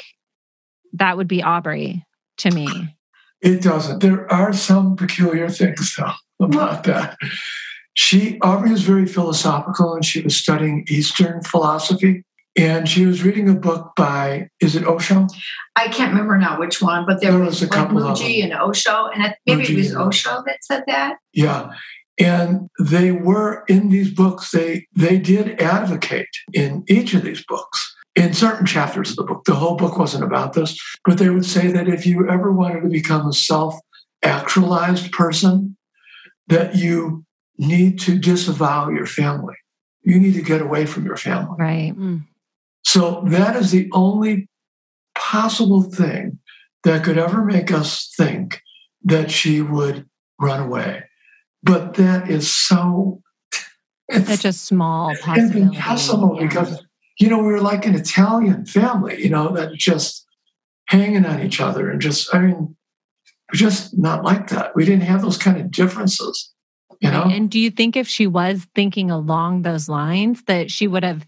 [0.92, 2.04] that would be Aubrey
[2.36, 2.94] to me.
[3.40, 4.00] It doesn't.
[4.00, 6.12] There are some peculiar things though
[6.44, 7.16] about that.
[7.94, 12.24] She Aubrey was very philosophical and she was studying Eastern philosophy.
[12.56, 15.26] And she was reading a book by is it Osho?
[15.74, 18.16] I can't remember now which one, but there, There was, was a like couple of
[18.16, 21.16] Mooji and Osho, and I- maybe it was Osho that said that.
[21.32, 21.70] Yeah.
[22.20, 27.92] And they were in these books, they they did advocate in each of these books,
[28.14, 29.42] in certain chapters of the book.
[29.46, 32.82] The whole book wasn't about this, but they would say that if you ever wanted
[32.82, 35.76] to become a self-actualized person,
[36.46, 37.24] that you
[37.58, 39.54] need to disavow your family.
[40.02, 41.56] You need to get away from your family.
[41.58, 41.92] Right.
[41.92, 42.18] Hmm.
[42.84, 44.48] So that is the only
[45.16, 46.38] possible thing
[46.82, 48.60] that could ever make us think
[49.04, 50.06] that she would
[50.40, 51.04] run away.
[51.62, 53.22] But that is so
[54.08, 55.60] it's, Such a small it's possibility.
[55.62, 56.46] impossible Yeah.
[56.46, 56.84] because
[57.18, 60.26] you know we were like an Italian family, you know, that just
[60.88, 62.76] hanging on each other and just I mean
[63.50, 64.76] we're just not like that.
[64.76, 66.52] We didn't have those kind of differences.
[67.04, 67.24] You know?
[67.24, 67.36] Right.
[67.36, 71.26] And do you think if she was thinking along those lines, that she would have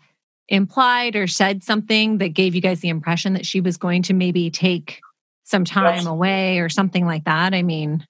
[0.49, 4.15] implied or said something that gave you guys the impression that she was going to
[4.15, 5.01] maybe take
[5.45, 7.53] some time away or something like that.
[7.55, 8.07] I mean,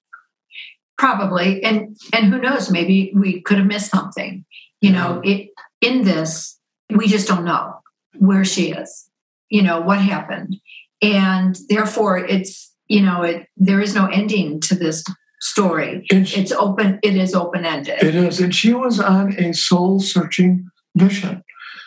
[0.97, 4.43] probably and and who knows maybe we could have missed something
[4.81, 5.49] you know it
[5.81, 7.79] in this we just don't know
[8.15, 9.09] where she is
[9.49, 10.55] you know what happened
[11.01, 15.03] and therefore it's you know it there is no ending to this
[15.39, 18.39] story And she- it's open it is open ended It is.
[18.39, 21.43] And she was on a soul searching mission.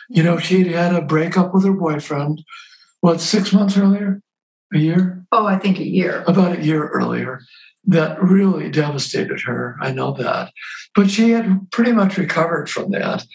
[0.09, 2.43] You know, she'd had a breakup with her boyfriend,
[3.01, 4.21] what, six months earlier?
[4.73, 5.25] A year?
[5.33, 7.41] oh i think a year About a year earlier.
[7.85, 9.75] That really devastated her.
[9.81, 10.51] I know that.
[10.93, 13.25] But she had pretty much recovered from that.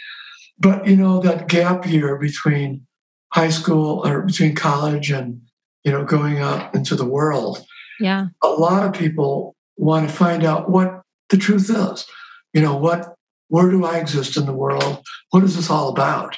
[0.59, 2.87] But, you know, that gap year between
[3.33, 5.41] high school or between college and,
[5.85, 7.65] you know, going out into the world,
[7.99, 8.27] yeah.
[8.43, 12.07] a lot of people want to find out what the truth is.
[12.53, 13.15] You know, what
[13.49, 15.03] where do I exist in the world?
[15.31, 16.37] What is this all about?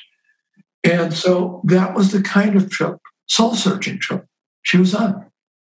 [0.85, 4.27] And so that was the kind of trip, soul searching trip
[4.63, 5.27] she was on.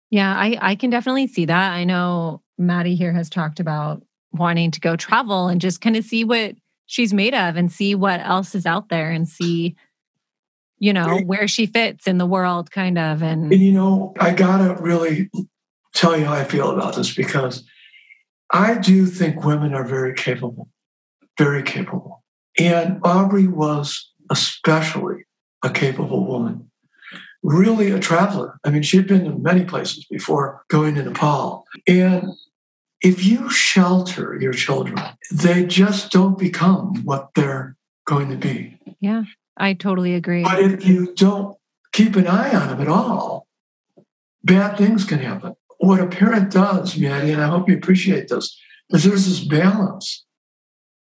[0.09, 1.73] Yeah, I, I can definitely see that.
[1.73, 6.03] I know Maddie here has talked about wanting to go travel and just kind of
[6.03, 9.75] see what she's made of and see what else is out there and see,
[10.77, 13.23] you know, where she fits in the world, kind of.
[13.23, 15.31] And And you know, I gotta really
[15.93, 17.63] tell you how I feel about this because
[18.51, 20.69] I do think women are very capable,
[21.37, 22.23] very capable.
[22.59, 25.25] And Aubrey was especially
[25.63, 26.69] a capable woman,
[27.41, 28.59] really a traveler.
[28.63, 31.65] I mean, she'd been to many places before going to Nepal.
[31.87, 32.33] And
[33.01, 34.97] if you shelter your children,
[35.31, 37.75] they just don't become what they're
[38.05, 38.77] going to be.
[38.99, 39.23] yeah,
[39.57, 40.43] I totally agree.
[40.43, 41.57] But if you don't
[41.91, 43.47] keep an eye on them at all,
[44.43, 45.55] bad things can happen.
[45.83, 48.57] What a parent does, Maddie, and I hope you appreciate this,
[48.91, 50.23] is there's this balance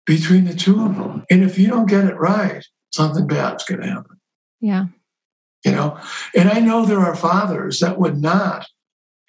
[0.07, 1.23] between the two of them.
[1.29, 4.17] And if you don't get it right, something bad's going to happen.
[4.59, 4.85] Yeah.
[5.63, 5.99] You know,
[6.35, 8.65] and I know there are fathers that would not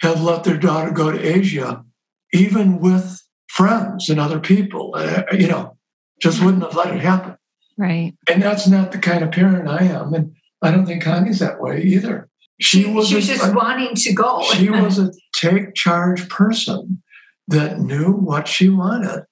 [0.00, 1.84] have let their daughter go to Asia,
[2.32, 4.94] even with friends and other people.
[4.96, 5.76] Uh, you know,
[6.22, 7.36] just wouldn't have let it happen.
[7.76, 8.14] Right.
[8.26, 10.14] And that's not the kind of parent I am.
[10.14, 12.30] And I don't think Connie's that way either.
[12.62, 17.02] She was, she was a- just wanting to go she was a take charge person
[17.48, 19.24] that knew what she wanted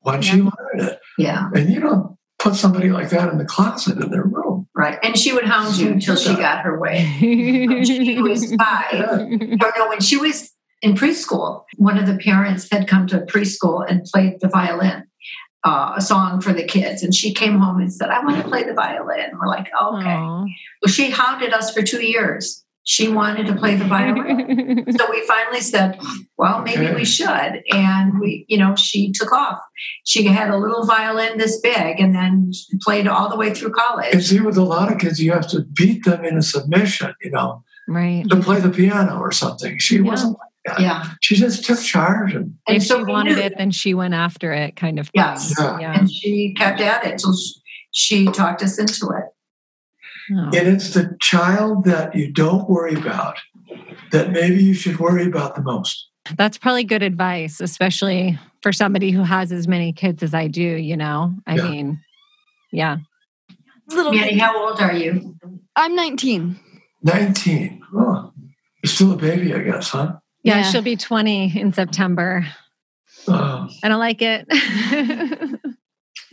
[0.00, 1.00] when she wanted it.
[1.18, 4.68] yeah And you don't put somebody like that in the closet in their room.
[4.74, 9.72] right and she would hound you until she got her way she was five or
[9.78, 14.04] no, when she was in preschool, one of the parents had come to preschool and
[14.04, 15.04] played the violin,
[15.64, 17.02] uh, a song for the kids.
[17.02, 19.30] And she came home and said, I want to play the violin.
[19.40, 20.10] We're like, okay.
[20.10, 20.44] Aw.
[20.82, 22.62] Well, she hounded us for two years.
[22.88, 24.86] She wanted to play the violin.
[24.96, 25.98] so we finally said,
[26.38, 27.62] well, maybe we should.
[27.72, 29.58] And we, you know, she took off.
[30.04, 33.76] She had a little violin this big and then played all the way through And
[33.76, 34.24] college.
[34.24, 37.64] see, with a lot of kids, you have to beat them into submission, you know,
[37.88, 38.24] right.
[38.30, 39.78] to play the piano or something.
[39.78, 40.02] She Yeah.
[40.02, 40.80] wasn't like that.
[40.80, 41.10] Yeah.
[41.20, 44.14] She just took charge and And If so she wanted knew- it, then she went
[44.14, 45.06] after it, kind of.
[45.06, 45.12] thing.
[45.24, 45.52] Yes.
[45.58, 45.78] Yeah.
[45.80, 45.98] Yeah.
[45.98, 47.58] And she kept at it till sh-
[47.90, 49.24] she talked us into it.
[50.32, 50.44] Oh.
[50.46, 53.36] And it's the child that you don't worry about
[54.12, 56.08] that maybe you should worry about the most.
[56.36, 60.60] That's probably good advice, especially for somebody who has as many kids as I do,
[60.62, 61.34] you know?
[61.46, 61.68] I Yeah.
[61.70, 62.00] mean,
[62.72, 62.96] yeah.
[63.88, 65.36] Little Manny, how old are you?
[65.76, 66.58] I'm 19.
[67.02, 67.82] 19.
[67.94, 68.32] Oh,
[68.82, 70.14] you're still a baby, I guess, huh?
[70.42, 70.62] Yeah, Yeah.
[70.70, 72.44] she'll be 20 in September.
[73.28, 74.46] Oh, I don't like it.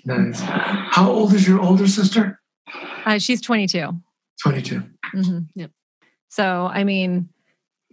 [0.05, 0.39] nice.
[0.41, 2.39] How old is your older sister?
[3.05, 3.89] Uh, she's 22.
[4.41, 4.83] 22.
[5.15, 5.47] Mhm.
[5.55, 5.71] Yep.
[6.29, 7.29] So, I mean,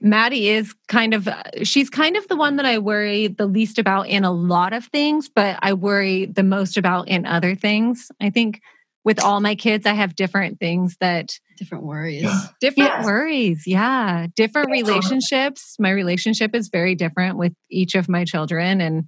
[0.01, 3.78] Maddie is kind of, uh, she's kind of the one that I worry the least
[3.78, 8.11] about in a lot of things, but I worry the most about in other things.
[8.20, 8.61] I think
[9.05, 12.22] with all my kids, I have different things that Different worries.
[12.22, 12.41] Yeah.
[12.62, 13.05] different Yes.
[13.05, 13.66] worries.
[13.66, 14.26] Yeah.
[14.34, 15.76] Different relationships.
[15.78, 18.80] My relationship is very different with each of my children.
[18.80, 19.05] And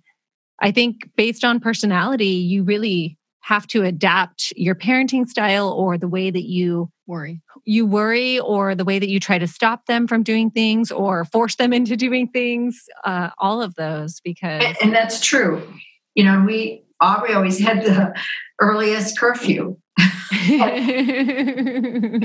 [0.61, 6.09] I think based on personality, you really have to adapt your parenting style or the
[6.09, 7.43] way that you Worry.
[7.65, 11.25] you worry or the way that you try to stop them from doing things or
[11.27, 15.63] force them into doing things uh, all of those because And, and that's true.
[16.15, 18.15] You know, we Aubrey always had the
[18.61, 19.77] earliest curfew.
[20.43, 20.59] You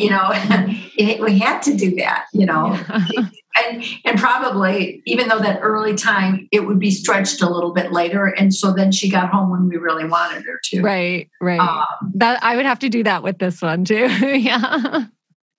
[0.09, 0.30] know,
[0.97, 2.26] it, we had to do that.
[2.34, 2.80] You know,
[3.66, 7.91] and and probably even though that early time, it would be stretched a little bit
[7.91, 10.82] later, and so then she got home when we really wanted her to.
[10.82, 15.05] right right Um, that i would have to do that with this one too yeah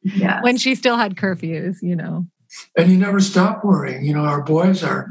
[0.03, 0.41] yeah.
[0.43, 2.27] when she still had curfews you know
[2.77, 4.05] And you never stop worrying.
[4.05, 5.07] You know, our boys are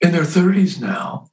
[0.00, 1.26] in their 30s now,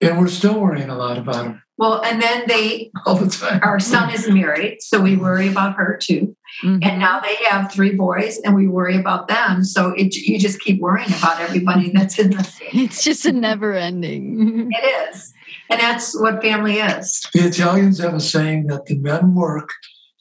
[0.00, 1.62] and we're still worrying a lot about them.
[1.78, 3.60] Well, and then they, all the time.
[3.62, 6.34] our son is married, so we worry about her too.
[6.64, 6.78] Mhm.
[6.82, 9.62] And now they have three boys, and we worry about them.
[9.62, 12.50] So it, you just keep worrying about everybody that's in the.
[12.72, 14.70] It's just a never ending.
[14.78, 15.34] It is,
[15.68, 17.22] and that's what family is.
[17.34, 19.68] The Italians have a saying that the men work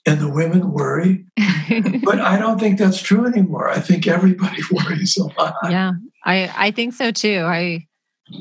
[0.05, 1.25] and the women worry,
[2.03, 3.69] but I don't think that's true anymore.
[3.69, 5.55] I think everybody worries a lot.
[5.69, 5.91] yeah
[6.25, 7.85] i i think so too i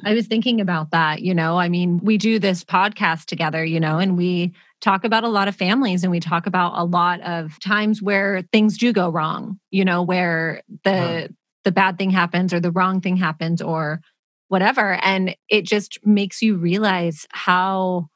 [0.04, 3.78] i was thinking about that you know i mean we do this podcast together you
[3.80, 7.20] know and we talk about a lot of families and we talk about a lot
[7.22, 11.30] of times where things do go wrong you know where the Right.
[11.64, 14.00] the bad thing happens or the wrong thing happens or
[14.48, 18.08] whatever and it just makes you realize how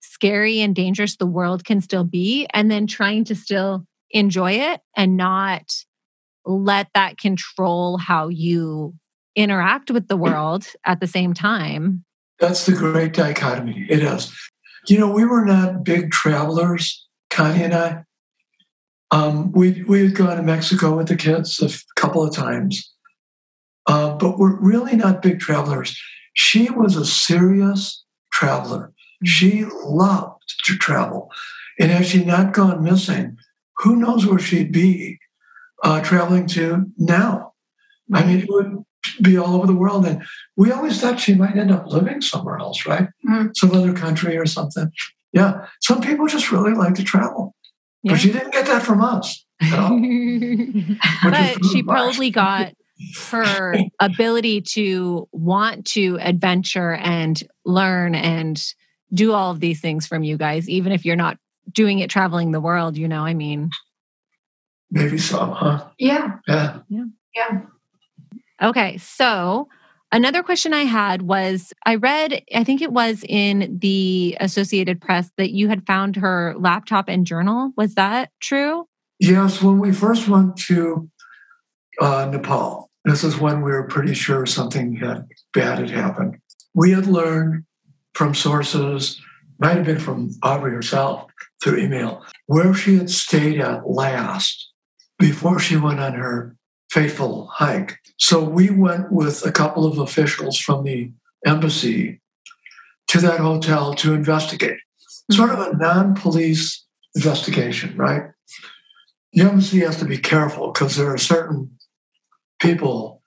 [0.00, 4.80] scary and dangerous the world can still be and then trying to still enjoy it
[4.96, 5.72] and not
[6.44, 8.94] let that control how you
[9.36, 12.04] interact with the world at the same time.
[12.38, 13.86] That's the great dichotomy.
[13.88, 14.32] It is.
[14.88, 18.04] You know, we were not big travelers, Connie and I.
[19.10, 21.70] Um, we we had gone to Mexico with the kids a
[22.00, 22.92] couple of times,
[23.86, 25.98] uh, but we're really not big travelers.
[26.34, 28.92] She was a serious traveler.
[29.24, 31.30] She loved to travel,
[31.78, 33.36] and had she not gone missing,
[33.78, 35.18] who knows where she'd be
[35.82, 37.52] uh, traveling to now?
[38.12, 38.84] I mean, it would
[39.22, 40.22] be all over the world, and
[40.56, 43.08] we always thought she might end up living somewhere else, right?
[43.28, 43.50] Mhm.
[43.56, 44.90] Some other country or something.
[45.32, 47.54] Yeah, some people just really like to travel,
[48.02, 48.12] Yeah.
[48.12, 49.44] but she didn't get that from us.
[49.60, 49.90] at all,
[51.22, 51.86] but she much.
[51.86, 52.72] probably got
[53.30, 58.62] her ability to want to adventure and learn and
[59.12, 61.38] do all of these things from you guys, even if you're not
[61.72, 63.70] doing it traveling the world, you know, I mean,
[64.90, 65.86] maybe some, huh?
[65.98, 66.36] Yeah.
[66.48, 67.04] Yeah, Yeah.
[67.34, 67.60] yeah.
[68.64, 69.68] Okay, so
[70.10, 75.30] another question I had was I read, I think it was in the Associated Press
[75.36, 77.72] that you had found her laptop and journal.
[77.76, 78.88] Was that true?
[79.20, 81.10] Yes, when we first went to
[82.00, 86.38] uh, Nepal, this is when we were pretty sure something had bad had happened.
[86.74, 87.64] We had learned
[88.14, 89.20] from sources,
[89.58, 91.30] might have been from Aubrey herself
[91.62, 94.70] through email, where she had stayed at last
[95.18, 96.56] before she went on her
[96.90, 97.98] fateful hike.
[98.18, 101.10] So we went with a couple of officials from the
[101.44, 102.20] embassy
[103.08, 104.78] to that hotel to investigate,
[105.30, 108.24] sort of a non police investigation, right?
[109.34, 111.70] the embassy has to be careful because there are certain
[112.60, 113.20] people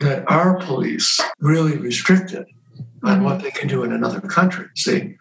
[0.00, 2.46] that our police really restricted
[3.04, 3.44] on what mm-hmm.
[3.44, 4.66] they can do in another country.
[4.74, 5.16] See,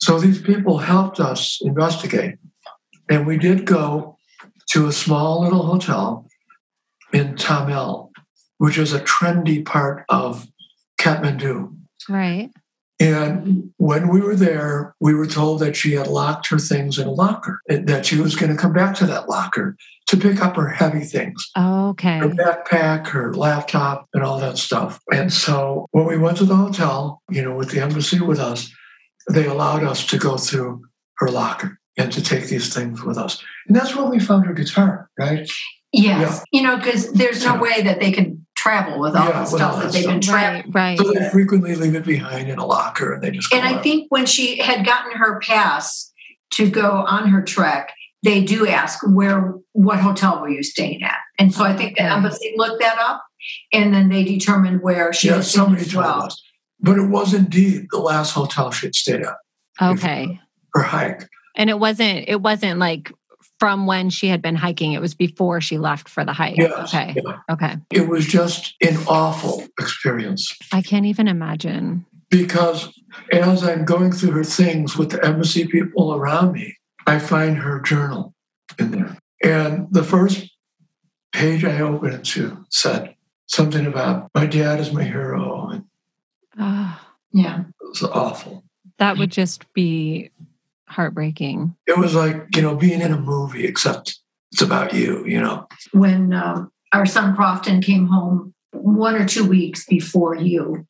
[0.00, 2.36] so these people helped us investigate,
[3.08, 4.16] and we did go
[4.70, 6.27] to a small little hotel
[7.12, 8.10] in Thamel,
[8.58, 10.46] which is a trendy part of
[11.00, 11.74] Kathmandu.
[12.08, 12.50] Right.
[13.00, 17.06] And when we were there, we were told that she had locked her things in
[17.06, 19.76] a locker, that she was going to come back to that locker
[20.08, 22.18] to pick up her heavy things Okay.
[22.18, 25.00] her backpack, her laptop, and all that stuff.
[25.12, 28.68] And so when we went to the hotel, you know, with the embassy with us,
[29.30, 30.82] they allowed us to go through
[31.18, 33.42] her locker and to take these things with us.
[33.68, 35.48] And that's when we found her guitar, right?
[35.92, 39.44] Yes, you know, because there's no way that they can travel with all Yeah, the
[39.46, 40.34] stuff that that they've been stuff.
[40.34, 40.72] traveling.
[40.72, 40.98] Right.
[40.98, 40.98] Right.
[40.98, 43.82] So they frequently leave it behind in a locker and they just And I out.
[43.82, 46.12] think when she had gotten her pass
[46.54, 51.18] to go on her trek, they do ask where, what hotel were you staying at?
[51.38, 52.12] And so I think the Okay.
[52.14, 53.24] embassy looked that up,
[53.72, 56.22] and then they determined where she yeah, was staying somebody as told well.
[56.24, 56.42] us.
[56.80, 59.36] But it was indeed the last hotel she'd stayed at,
[59.80, 60.40] Okay.
[60.74, 61.28] her hike.
[61.56, 63.12] And it wasn't it wasn't like
[63.58, 64.92] from when she had been hiking.
[64.92, 66.56] It was before she left for the hike.
[66.58, 67.14] Yes, Okay.
[67.24, 67.38] yeah.
[67.50, 67.76] Okay.
[67.90, 70.56] It was just an awful experience.
[70.72, 72.06] I can't even imagine.
[72.30, 72.92] because
[73.32, 77.80] as I'm going through her things with the embassy people around me, I find her
[77.80, 78.34] journal
[78.78, 79.16] in there.
[79.42, 80.50] And the first
[81.32, 83.14] page I opened it to said
[83.46, 85.68] something about my dad is my hero.
[85.70, 85.84] And
[86.58, 87.00] Ah,
[87.32, 87.60] Yeah.
[87.60, 88.62] it was awful.
[88.98, 90.30] that would just be
[90.88, 91.74] heartbreaking.
[91.86, 94.18] It was like, you know, being in a movie, except
[94.52, 95.66] it's about you, you know.
[95.92, 100.86] When um, our son Crofton came home one or two weeks before you,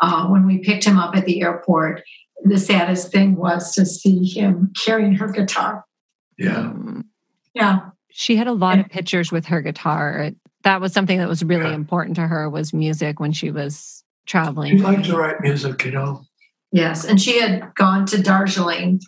[0.00, 2.02] uh, when we picked him up at the airport,
[2.44, 5.84] the saddest thing was to see him carrying her guitar.
[6.36, 6.58] Yeah.
[6.58, 7.04] Um,
[7.54, 7.90] Yeah.
[8.10, 10.30] She had a lot of pictures with her guitar.
[10.64, 11.74] That was something that was really Yeah.
[11.74, 14.76] important to her was music when she was traveling.
[14.76, 16.22] She liked to write music, you know.
[16.72, 19.00] Yes, and she had gone to Darjeeling,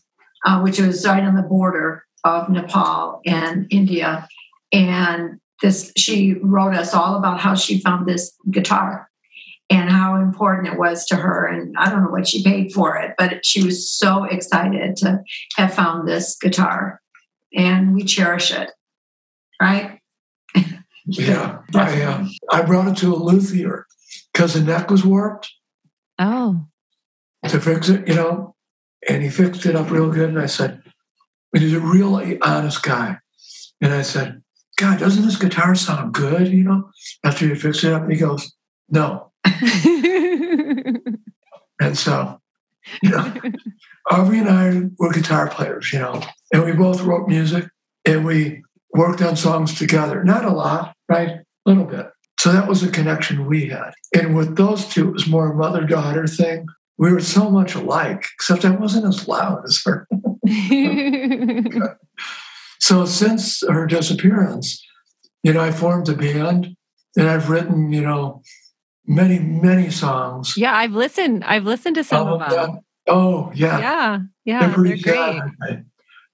[0.45, 4.29] uh, which was right on the border of Nepal and India,
[4.73, 9.09] and this she wrote us all about how she found this guitar,
[9.69, 11.47] and how important it was to her.
[11.47, 15.23] And I don't know what she paid for it, but she was so excited to
[15.57, 17.01] have found this guitar.
[17.55, 18.71] And we cherish it,
[19.61, 19.99] right?
[21.07, 23.87] Yeah, I uh, I brought it to a luthier
[24.33, 25.51] because the neck was warped
[26.21, 26.67] Oh,
[27.49, 28.55] to fix it, you know,
[29.09, 30.29] and he fixed it up real good.
[30.29, 30.83] And I said,
[31.53, 33.19] and he's a really honest guy.
[33.81, 34.43] And I said,
[34.79, 36.49] God, doesn't this guitar sound good?
[36.49, 36.91] You know,
[37.25, 38.55] after you fix it up, he goes,
[38.89, 39.33] No.
[41.81, 42.41] And so,
[43.03, 43.35] you know,
[44.11, 46.23] Aubrey and I were guitar players, you know,
[46.53, 47.69] and we both wrote music
[48.05, 50.23] and we worked on songs together.
[50.23, 51.31] Not a lot, right?
[51.31, 52.07] A little bit.
[52.39, 53.93] So that was a connection we had.
[54.15, 56.67] And with those two, it was more a mother daughter thing.
[57.01, 60.07] We were so much alike, except I wasn't as loud as her.
[62.81, 64.85] So since her disappearance,
[65.43, 66.77] you know, I formed a band
[67.17, 68.43] and I've written, you know,
[69.07, 70.55] many, many songs.
[70.57, 71.45] yeah, I've listened.
[71.45, 72.81] I've listened to some of them.
[73.07, 73.79] Oh, yeah.
[73.79, 75.41] Yeah, yeah, they're they're pretty sad.
[75.41, 75.53] great.
[75.61, 75.83] they?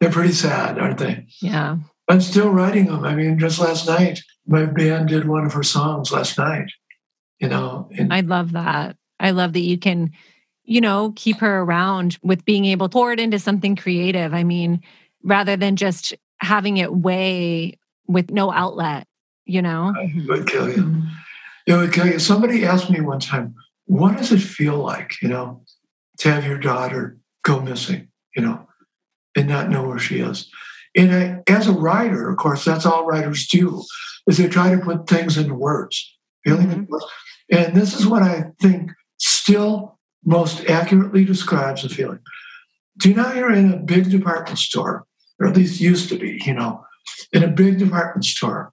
[0.01, 1.27] They're pretty sad, aren't they?
[1.43, 3.05] Yeah, I'm still writing them.
[3.05, 6.71] I mean, just last night, my band did one of her songs last night.
[7.41, 8.97] You know, and I love that.
[9.19, 10.13] I love that you can,
[10.67, 14.35] you know, keep her around with being able to pour it into something creative.
[14.35, 14.83] I mean,
[15.23, 19.07] rather than just having it weigh with no outlet,
[19.45, 19.95] you know?
[19.97, 20.29] it mm-hmm.
[20.29, 20.83] would kill you.
[20.83, 21.09] Mm-hmm.
[21.67, 22.19] It would kill you.
[22.19, 23.55] Somebody asked me one time,
[23.87, 25.63] "What does it feel like, you know,
[26.19, 28.69] to have your daughter go missing, you know,
[29.37, 30.51] and not know where she is?"
[30.97, 33.83] And I, as a writer, of course, that's all writers do,
[34.27, 37.05] is they try to put things into words, feeling in words.
[37.51, 39.96] And this is what I think still
[40.27, 42.19] most accurately describes the feeling.
[42.99, 45.07] Do you know you're in a big department store,
[45.39, 46.85] or at least used to be, you know,
[47.33, 48.73] in a big department store,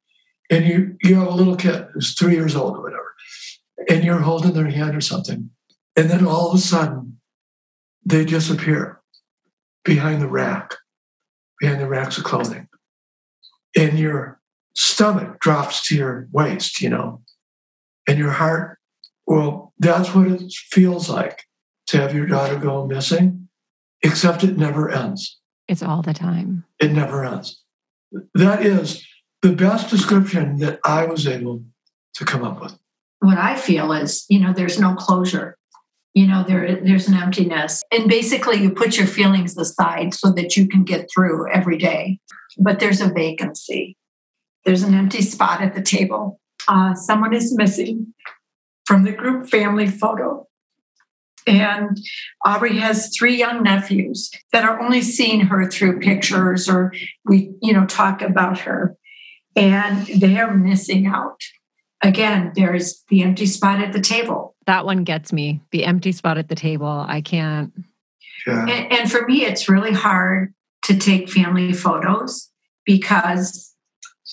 [0.49, 3.13] and you you have a little kid who's three years old or whatever,
[3.89, 5.51] and you're holding their hand or something,
[5.95, 7.19] and then all of a sudden
[8.05, 9.01] they disappear
[9.85, 10.75] behind the rack,
[11.59, 12.67] behind the racks of clothing,
[13.77, 14.39] and your
[14.75, 17.21] stomach drops to your waist, you know,
[18.07, 18.79] and your heart.
[19.25, 21.43] Well, that's what it feels like
[21.87, 23.47] to have your daughter go missing,
[24.01, 25.39] except it never ends.
[25.67, 26.65] It's all the time.
[26.79, 27.61] It never ends.
[28.33, 29.05] That is
[29.41, 31.63] the best description that I was able
[32.15, 32.77] to come up with.
[33.19, 35.57] what I feel is, you know, there's no closure.
[36.13, 37.81] You know, there there's an emptiness.
[37.91, 42.19] And basically you put your feelings aside so that you can get through every day.
[42.59, 43.97] But there's a vacancy.
[44.63, 46.39] There's an empty spot at the table.
[46.67, 48.13] Uh, someone is missing
[48.85, 50.47] from the group family photo.
[51.45, 51.97] And
[52.45, 56.93] Aubrey has three young nephews that are only seeing her through pictures or
[57.25, 58.95] we, you know, talk about her.
[59.55, 61.41] And they are missing out
[62.03, 64.55] again, there's the empty spot at the table.
[64.67, 65.61] That one gets me.
[65.71, 67.05] The empty spot at the table.
[67.07, 67.73] I can't.
[68.45, 68.67] Yeah.
[68.67, 70.53] And, and for me, it's really hard
[70.83, 72.49] to take family photos
[72.85, 73.72] because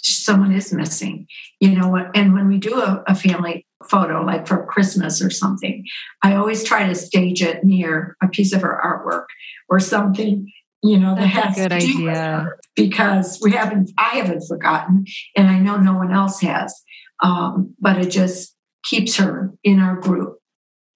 [0.03, 1.27] someone is missing,
[1.61, 1.89] you know.
[1.89, 2.11] What?
[2.15, 5.85] And when we do a, a family photo, like for Christmas or something,
[6.23, 9.27] I always try to stage it near a piece of her artwork
[9.69, 10.51] or something,
[10.83, 12.49] you know, that That's a has good to do with idea.
[12.77, 15.05] because we haven't, I haven't forgotten,
[15.37, 16.75] and I know no one else has.
[17.23, 20.39] Um, but it just keeps her in our group.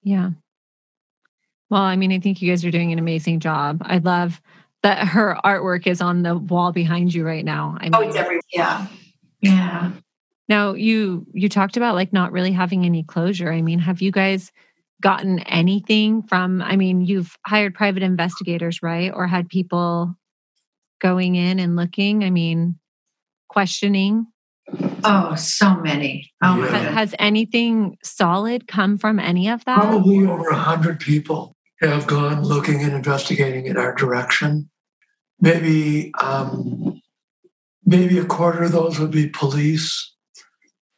[0.03, 0.31] Yeah.
[1.71, 3.83] Well, I mean, I think you guys are doing an amazing job.
[3.85, 4.41] I love
[4.85, 7.77] that her artwork is on the wall behind you right now.
[7.81, 8.87] I oh, mean, Oh, it's every yeah,
[9.41, 9.91] yeah.
[10.49, 13.51] now you you talked about like not really having any closure.
[13.51, 14.53] I mean, have you guys
[15.01, 16.61] gotten anything from?
[16.63, 19.11] I mean, you've hired private investigators, right?
[19.13, 20.15] Or had people
[21.01, 22.23] going in and looking.
[22.23, 22.79] I mean,
[23.49, 24.27] questioning.
[25.03, 26.31] Oh, so many.
[26.43, 26.67] Oh Yeah.
[26.67, 26.95] Ha- goodness.
[26.95, 29.79] Has anything solid come from any of that?
[29.79, 34.69] Probably over a hundred people have gone looking and investigating in our direction.
[35.41, 37.01] Maybe um,
[37.85, 40.13] maybe a quarter of those would be police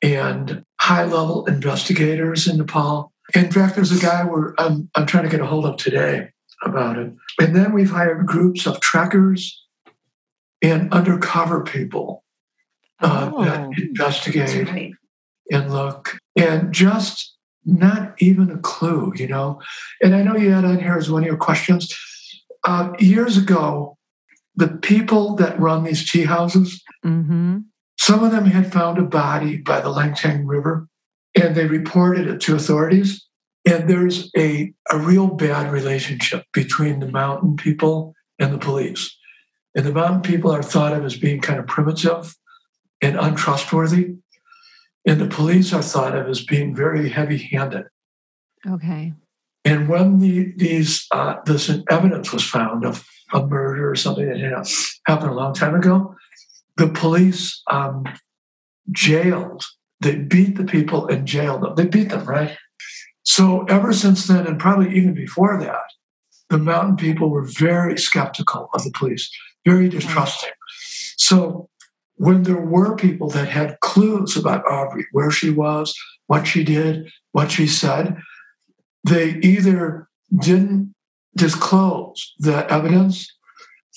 [0.03, 3.13] and high level investigators in Nepal.
[3.35, 6.29] In fact, there's a guy we're I'm, I'm trying to get a hold of today
[6.63, 7.13] about it.
[7.41, 9.65] And then we've hired groups of trekkers
[10.63, 12.25] and undercover people
[13.01, 13.71] uh, that Oh.
[13.77, 14.93] That's investigate right.
[15.51, 17.35] and look and just
[17.65, 19.61] not even a clue, you know.
[20.01, 21.95] And I know you had on here as one of your questions.
[22.65, 23.96] Uh, years ago,
[24.57, 27.59] the people that run these tea houses, Mm-hmm.
[27.99, 30.89] some of them had found a body by the Langtang River
[31.41, 33.25] and they reported it to authorities.
[33.65, 39.17] And there's a, a real bad relationship between the mountain people and the police.
[39.75, 42.35] And the mountain people are thought of as being kind of primitive
[43.01, 44.17] and untrustworthy.
[45.07, 47.85] And the police are thought of as being very heavy handed.
[48.69, 49.13] Okay.
[49.65, 54.39] And when the, these uh, this evidence was found of a murder or something that
[54.39, 54.67] had
[55.07, 56.15] happened a long time ago,
[56.77, 58.05] the police um,
[58.91, 59.65] jailed.
[60.01, 61.75] They beat the people and jailed them.
[61.75, 62.57] They beat them, right?
[63.23, 65.93] So ever since then, and probably even before that,
[66.49, 69.29] the mountain people were very skeptical of the police,
[69.65, 70.53] very distrusting.
[71.17, 71.69] So
[72.17, 75.95] when there were people that had clues about Aubrey, where she was,
[76.27, 78.17] what she did, what she said,
[79.05, 80.09] they either
[80.39, 80.95] didn't
[81.37, 83.33] disclose the evidence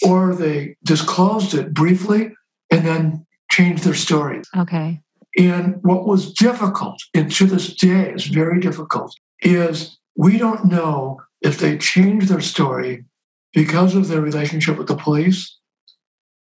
[0.05, 2.31] or they disclosed it briefly
[2.71, 4.41] and then changed their story.
[4.55, 5.01] Okay.
[5.37, 11.21] And what was difficult, and to this day is very difficult, is we don't know
[11.41, 13.05] if they changed their story
[13.53, 15.57] because of their relationship with the police,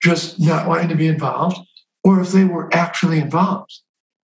[0.02, 1.58] just not wanting to be involved,
[2.04, 3.80] or if they were actually involved.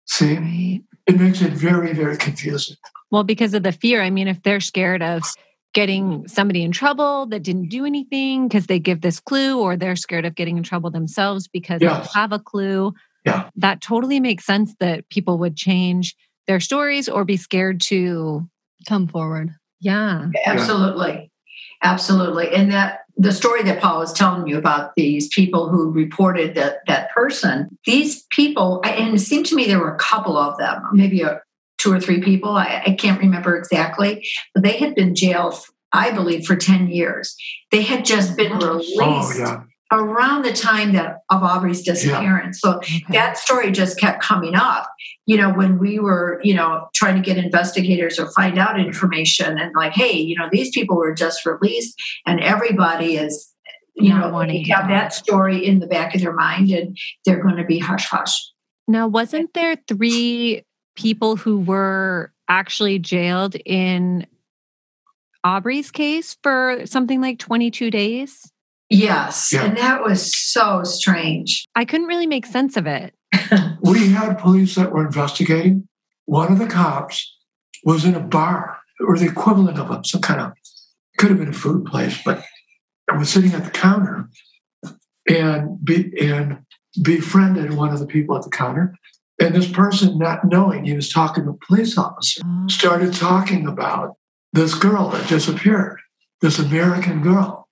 [0.06, 0.38] See?
[0.38, 0.82] Right.
[1.08, 2.78] It makes it very, very confusing.
[3.10, 4.02] Well, because of the fear.
[4.02, 5.24] I mean, if they're scared of
[5.74, 9.96] getting somebody in trouble that didn't do anything because they give this clue, or they're
[9.96, 12.12] scared of getting in trouble themselves because Yes.
[12.14, 12.94] they have a clue,
[13.26, 13.50] Yeah.
[13.56, 16.16] that totally makes sense that people would change
[16.48, 18.48] their stories or be scared to,
[18.88, 19.52] Come forward.
[19.80, 20.28] yeah.
[20.46, 21.30] Absolutely.
[21.84, 22.50] Absolutely.
[22.54, 26.78] And that the story that Paul was telling you about these people who reported that
[26.88, 30.82] that person, these people, and it seemed to me there were a couple of them,
[30.94, 31.40] maybe a,
[31.82, 35.56] two or three people, I, I can't remember exactly, but they had been jailed,
[35.92, 37.36] I believe, for 10 years.
[37.72, 39.64] They had just been oh, released Oh, yeah.
[39.92, 42.60] around the time that of Aubrey's disappearance.
[42.62, 43.04] So Okay.
[43.10, 44.88] that story just kept coming up
[45.28, 49.60] you know when we were you know trying to get investigators or find out information
[49.60, 51.94] and like hey you know these people were just released
[52.26, 53.34] and everybody is
[53.96, 56.70] you Not know wanting they to have that story in the back of their mind
[56.72, 58.36] and they're going to be hush hush
[58.88, 60.64] Now, wasn't there three
[60.96, 64.28] people who were actually jailed in
[65.44, 68.52] Aubrey's case for something like 22 days?
[68.89, 69.64] yes Yeah.
[69.64, 73.14] and that was so strange I couldn't really make sense of it.
[73.82, 75.88] We had police that were investigating.
[76.26, 77.36] One of the cops
[77.84, 80.54] was in a bar or the equivalent of a, some kind of,
[81.18, 82.44] could have been a food place, but
[83.18, 84.30] was sitting at the counter
[85.28, 86.60] and be, and
[87.02, 88.96] befriended one of the people at the counter.
[89.42, 92.66] And this person, not knowing he was talking to a police officer, ah.
[92.68, 94.16] started talking about
[94.54, 96.00] this girl that disappeared,
[96.42, 97.68] this American girl.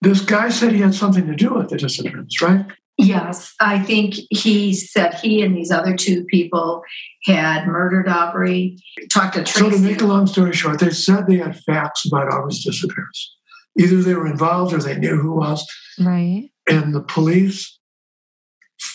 [0.00, 2.66] This guy said he had something to do with the disappearance, right?
[2.98, 6.82] yes i think he said he and these other two people
[7.24, 8.76] had murdered aubrey
[9.10, 9.70] talked to Tracy.
[9.70, 13.34] So to make a long story short, they said they had facts about Aubrey's disappearance.
[13.78, 15.66] Either they were involved or they knew who was,
[15.98, 16.50] Right.
[16.68, 17.78] and the police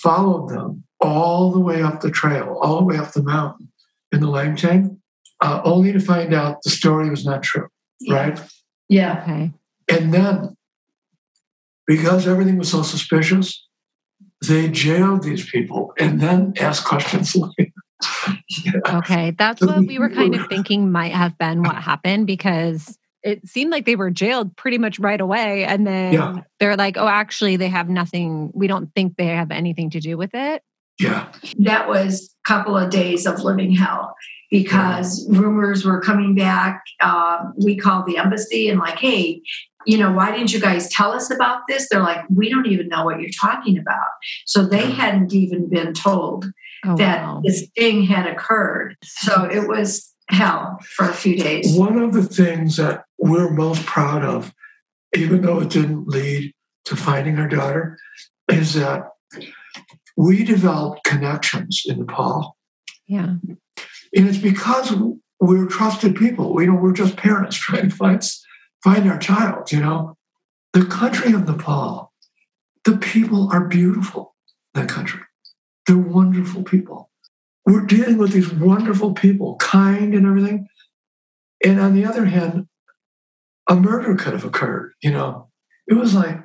[0.08, 3.70] followed them all the way up the trail, all the way up the mountain
[4.14, 4.98] in the Langtang,
[5.42, 7.68] uh, only to find out the story was not true,
[8.10, 8.40] right?
[8.88, 9.52] yeah Okay.
[9.90, 10.56] And then,
[11.86, 13.68] because everything was so suspicious,
[14.48, 17.74] they jailed these people and then asked questions like,
[18.90, 19.32] Okay.
[19.32, 22.98] That's what we were kind of thinking might have been what happened because
[23.28, 25.66] it seemed like they were jailed pretty much right away.
[25.66, 26.42] And then Yeah.
[26.60, 28.52] they're like, oh, actually, they have nothing.
[28.54, 30.64] We don't think they have anything to do with it.
[31.00, 31.28] yeah,
[31.60, 34.16] that was a couple of days of living hell
[34.50, 36.82] because rumors were coming back.
[37.02, 39.42] Um, we called the embassy and like, hey,
[39.86, 41.88] you know, why didn't you guys tell us about this?
[41.92, 44.08] They're like, we don't even know what you're talking about.
[44.48, 44.96] So they Yeah.
[44.96, 46.46] hadn't even been told
[46.86, 47.42] Oh, that wow.
[47.44, 48.96] this thing had occurred.
[49.04, 51.78] So it was hell for a few days.
[51.78, 54.54] One of the things that we're most proud of,
[55.16, 56.54] even though it didn't lead
[56.86, 57.98] to finding our daughter,
[58.50, 59.10] is that
[60.16, 62.58] we developed connections in Nepal.
[63.08, 63.36] Yeah.
[63.46, 64.94] And it's because
[65.40, 66.54] we're trusted people.
[66.54, 68.24] We know we're just parents trying to find,
[68.84, 70.18] find our child, you know.
[70.74, 72.12] The country of Nepal,
[72.84, 74.36] the people are beautiful,
[74.76, 75.22] in that country.
[75.86, 77.07] They're wonderful people.
[77.68, 80.70] We're dealing with these wonderful people, kind and everything.
[81.66, 82.68] And on the other hand,
[83.68, 85.50] a murder could have occurred, you know.
[85.86, 86.40] It was like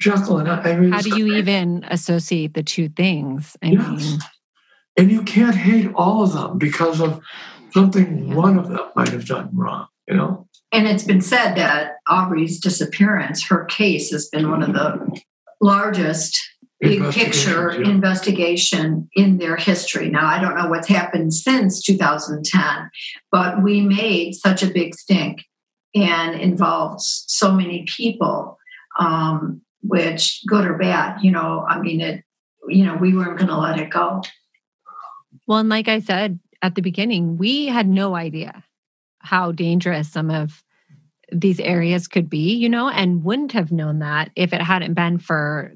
[0.00, 0.66] Jekyll and Hyde.
[0.66, 1.38] I mean, How do you crazy.
[1.38, 3.56] even associate the two things?
[3.62, 3.88] I Yes.
[4.10, 4.18] mean,
[4.98, 7.20] And you can't hate all of them because of
[7.72, 8.34] something Yeah.
[8.34, 10.48] one of them might have done wrong, you know?
[10.72, 15.20] And it's been said that Aubrey's disappearance, her case has been one of the
[15.60, 16.40] largest
[16.80, 17.88] big picture yeah.
[17.88, 20.10] investigation in their history.
[20.10, 22.90] Now, I don't know what's happened since 2010,
[23.30, 25.44] but we made such a big stink
[25.94, 28.58] and involved so many people,
[28.98, 32.22] um, which good or bad, you know, I mean, it,
[32.68, 34.22] you know, we weren't going to let it go.
[35.46, 38.64] well, and like I said at the beginning, we had no idea
[39.20, 40.62] how dangerous some of
[41.32, 45.18] these areas could be, you know, and wouldn't have known that if it hadn't been
[45.18, 45.72] for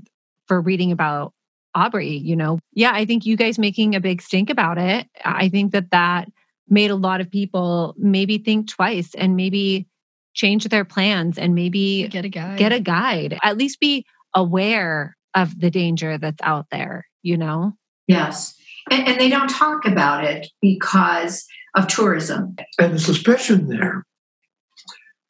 [0.50, 1.32] for reading about
[1.76, 2.58] Aubrey, you know.
[2.72, 6.28] Yeah, I think you guys making a big stink about it, I think that that
[6.68, 9.86] made a lot of people maybe think twice and maybe
[10.34, 12.58] change their plans and maybe Get a guide.
[12.58, 13.38] get a guide.
[13.44, 17.74] At least be aware of the danger that's out there, you know?
[18.08, 18.52] Yes.
[18.90, 21.46] And, and they don't talk about it because
[21.76, 22.56] of tourism.
[22.76, 24.04] And the suspicion there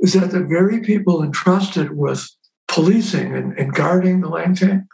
[0.01, 2.27] is that the very people entrusted with
[2.69, 4.87] policing and, and guarding the Langtang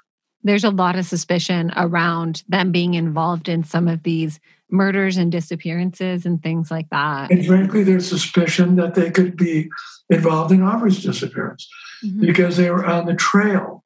[0.46, 4.38] There's a lot of suspicion around them being involved in some of these
[4.70, 7.32] murders and disappearances and things like that.
[7.32, 9.68] And frankly, there's suspicion that they could be
[10.08, 11.68] involved in Aubrey's disappearance
[12.04, 12.20] Mhm.
[12.20, 13.82] because they were on the trail.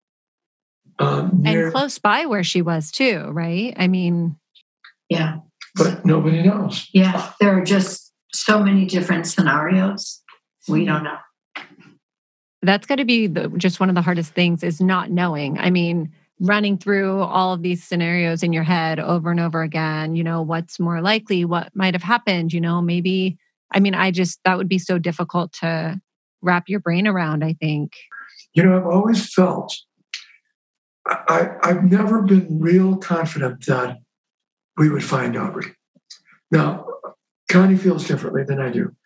[0.98, 3.72] Um, near, And close by where she was too, right?
[3.78, 4.36] I mean,
[5.08, 5.38] Yeah.
[5.76, 6.88] but nobody knows.
[6.92, 7.30] Yeah.
[7.40, 10.20] There are just so many different scenarios.
[10.68, 11.16] We don't know.
[12.62, 15.58] that's got to be the, just one of the hardest things is not knowing.
[15.58, 20.16] I mean, running through all of these scenarios in your head over and over again,
[20.16, 23.36] you know, what's more likely, what might have happened, you know, maybe,
[23.70, 26.00] I mean, I just, that would be so difficult to
[26.40, 27.92] wrap your brain around, I think.
[28.54, 29.76] You know, I've always felt,
[31.06, 33.98] I, I've never been real confident that
[34.78, 35.74] we would find Aubrey.
[36.50, 36.86] Now,
[37.50, 38.96] Connie feels differently than I do.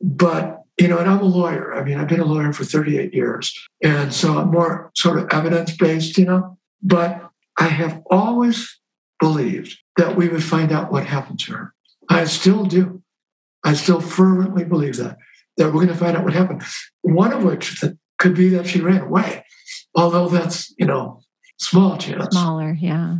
[0.00, 1.74] But, you know, and I'm a lawyer.
[1.74, 3.56] I mean, I've been a lawyer for 38 years.
[3.82, 6.58] And so I'm more sort of evidence based, you know.
[6.82, 8.80] But I have always
[9.20, 11.74] believed that we would find out what happened to her.
[12.08, 13.02] I still do.
[13.64, 15.16] I still fervently believe that,
[15.56, 16.62] that we're going to find out what happened.
[17.02, 17.82] One of which
[18.18, 19.44] could be that she ran away,
[19.94, 21.20] although that's, you know,
[21.58, 22.34] small chance.
[22.36, 23.18] Smaller, yeah.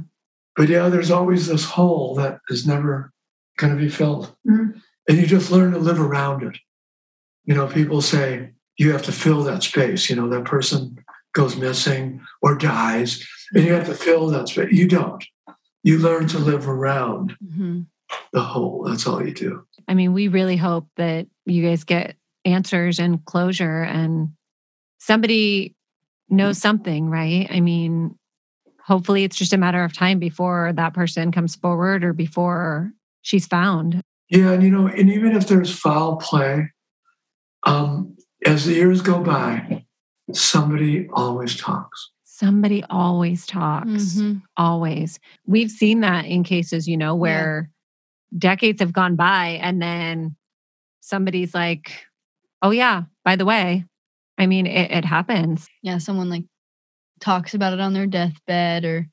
[0.57, 3.13] But yeah, there's always this hole that is never
[3.57, 4.35] going to be filled.
[4.47, 4.81] Mhm.
[5.09, 6.59] And you just learn to live around it.
[7.45, 10.09] You know, people say you have to fill that space.
[10.09, 10.99] You know, that person
[11.35, 14.73] goes missing or dies, and you have to fill that space.
[14.73, 15.25] You don't.
[15.83, 17.87] You learn to live around Mhm.
[18.33, 18.85] the hole.
[18.87, 19.67] That's all you do.
[19.89, 24.31] I mean, we really hope that you guys get answers and closure and
[24.99, 25.75] somebody
[26.31, 27.47] knows something, right?
[27.51, 28.17] I mean,
[28.87, 32.93] hopefully it's just a matter of time before that person comes forward or before
[33.23, 34.01] she's found.
[34.31, 36.71] Yeah, and you know, and even if there's foul play,
[37.65, 39.85] um, as the years go by,
[40.33, 42.11] somebody always talks.
[42.25, 44.43] Somebody always talks, Mhm.
[44.57, 45.19] always.
[45.47, 47.71] We've seen that in cases, you know, where
[48.37, 50.37] decades have gone by and then
[51.01, 52.05] somebody's like,
[52.62, 53.85] oh, yeah, by the way,
[54.37, 55.69] I mean, it, it happens.
[55.83, 56.45] Yeah, someone like
[57.21, 59.07] talks about it on their deathbed or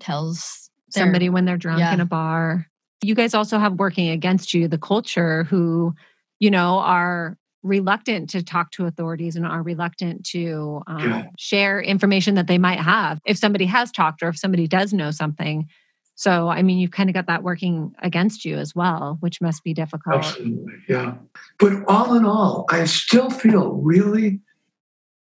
[0.00, 1.94] tells their- somebody when they're drunk yeah.
[1.94, 2.66] in a bar.
[3.02, 5.94] You guys also have working against you the culture who,
[6.40, 7.36] you know, are
[7.66, 11.24] reluctant to talk to authorities and are reluctant to um, Yeah.
[11.38, 15.10] share information that they might have if somebody has talked or if somebody does know
[15.10, 15.66] something.
[16.14, 19.62] So, I mean, you've kind of got that working against you as well, which must
[19.62, 20.16] be difficult.
[20.24, 21.14] Absolutely, yeah.
[21.58, 24.40] But all in all, I still feel really,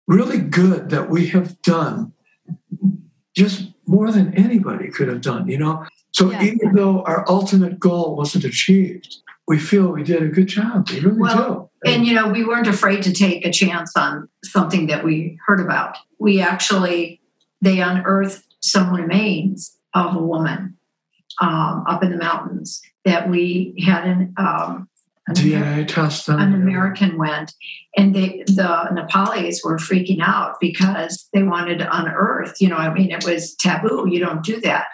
[0.07, 2.13] really good that we have done
[3.35, 5.85] just more than anybody could have done, you know?
[6.13, 6.43] So Yeah.
[6.45, 9.17] even though our ultimate goal wasn't achieved,
[9.47, 10.89] we feel we did a good job.
[10.91, 11.91] We really Well, do.
[11.91, 15.61] And, you know, we weren't afraid to take a chance on something that we heard
[15.61, 15.97] about.
[16.19, 17.21] We actually,
[17.61, 20.77] they unearthed some remains of a woman
[21.41, 24.89] um, up in the mountains that we had an, um,
[25.27, 27.55] an DNA test an American went,
[27.97, 32.61] and they the Nepalese were freaking out because they wanted to unearth.
[32.61, 34.07] You know, I mean, it was taboo.
[34.09, 34.89] You don't do that.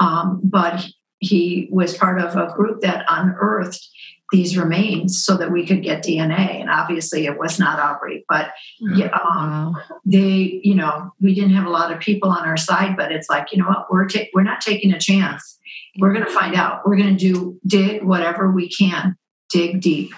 [0.00, 0.84] Um, but
[1.18, 3.88] he was part of a group that unearthed
[4.30, 6.60] these remains so that we could get DNA.
[6.60, 11.66] And obviously, it was not Aubrey, but yeah, um, they, you know, we didn't have
[11.66, 12.96] a lot of people on our side.
[12.96, 15.58] But it's like, you know what, we're ta- we're not taking a chance.
[15.98, 16.86] We're going to find out.
[16.86, 19.16] We're going to do dig whatever we can,
[19.50, 20.12] dig deep.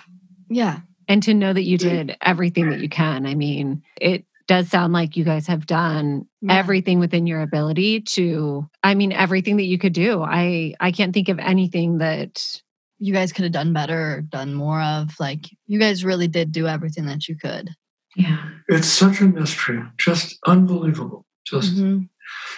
[0.48, 0.80] Yeah.
[1.06, 3.26] And to know that you did everything that you can.
[3.26, 6.56] I mean, it does sound like you guys have done Yeah.
[6.58, 10.22] everything within your ability to I mean everything that you could do.
[10.22, 12.60] I I can't think of anything that
[13.02, 15.18] You guys could have done better or done more of.
[15.18, 17.70] Like, you guys really did do everything that you could.
[18.14, 18.42] Yeah.
[18.68, 21.24] It's such a mystery, just unbelievable.
[21.46, 22.08] Just Mhm.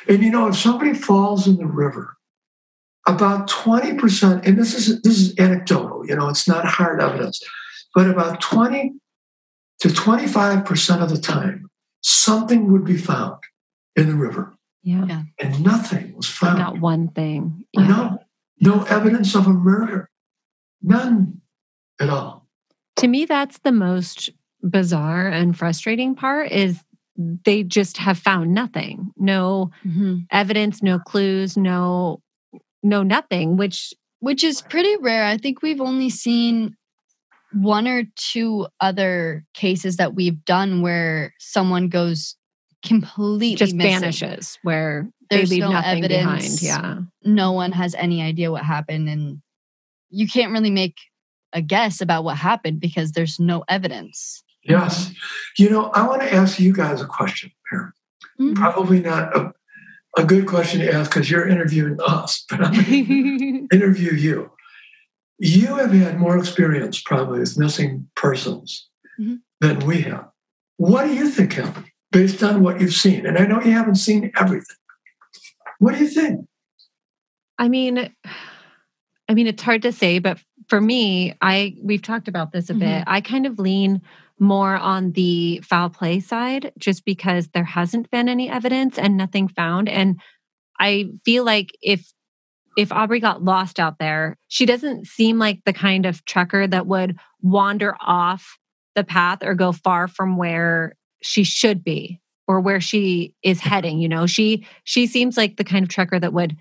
[0.09, 2.17] And you know, if somebody falls in the river,
[3.07, 7.41] about 20%, and this is this is anecdotal, you know, it's not hard evidence,
[7.95, 8.95] but about 20
[9.81, 11.69] to 25% of the time,
[12.03, 13.39] something would be found
[13.97, 14.55] in the river.
[14.83, 15.23] yeah, Yeah.
[15.39, 16.59] And nothing was found.
[16.59, 17.65] not one thing.
[17.77, 18.19] No,
[18.61, 20.11] no evidence of a murder.
[20.83, 21.41] None
[22.01, 22.47] at all.
[22.97, 24.31] To me, that's the most
[24.63, 26.81] bizarre and frustrating part is
[27.17, 29.13] they just have found nothing.
[29.17, 30.19] No Mm-hmm.
[30.31, 32.21] evidence, no clues, no
[32.83, 35.25] no nothing, which Which is pretty rare.
[35.25, 36.77] I think we've only seen
[37.55, 42.37] one or two other cases that we've done where someone goes
[42.85, 44.01] completely just missing.
[44.01, 46.29] vanishes where There's they leave no nothing behind.
[46.29, 46.63] evidence.
[46.63, 46.99] Yeah.
[47.25, 49.41] No one has any idea what happened, and
[50.11, 50.97] you can't really make
[51.53, 54.43] a guess about what happened because there's no evidence.
[54.65, 55.13] Yes.
[55.59, 57.93] You know, I want to ask you guys a question here.
[58.41, 58.55] Mhm.
[58.55, 59.53] Probably not a,
[60.17, 64.52] a good question to ask because you're interviewing us, but I'm going to interview you.
[65.45, 68.89] You have had more experience probably with missing persons
[69.19, 69.41] Mhm.
[69.61, 70.29] than we have.
[70.77, 73.27] What do you think happened based on what you've seen?
[73.27, 74.77] And I know you haven't seen everything.
[75.81, 76.47] What do you think?
[77.59, 78.15] I mean,
[79.29, 80.39] I mean, it's hard to say, but
[80.69, 83.03] for me, I we've talked about this a bit.
[83.09, 84.01] I kind of lean
[84.39, 89.49] more on the foul play side, just because there hasn't been any evidence and nothing
[89.49, 89.89] found.
[89.89, 90.21] And
[90.79, 92.13] I feel like if
[92.77, 96.87] if Aubrey got lost out there, she doesn't seem like the kind of trekker that
[96.87, 98.59] would wander off
[98.95, 103.99] the path or go far from where she should be or where she is heading.
[103.99, 106.57] You know, she she seems like the kind of trekker that would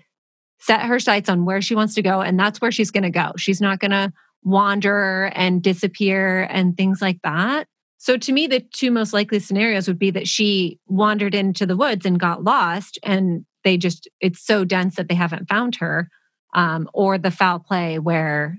[0.58, 3.10] set her sights on where she wants to go and that's where she's going to
[3.10, 3.32] go.
[3.36, 4.12] She's not going to
[4.44, 7.66] wander and disappear and things like that.
[7.98, 11.76] So to me the two most likely scenarios would be that she wandered into the
[11.76, 16.08] woods and got lost and they just it's so dense that they haven't found her
[16.54, 18.58] um, or the foul play where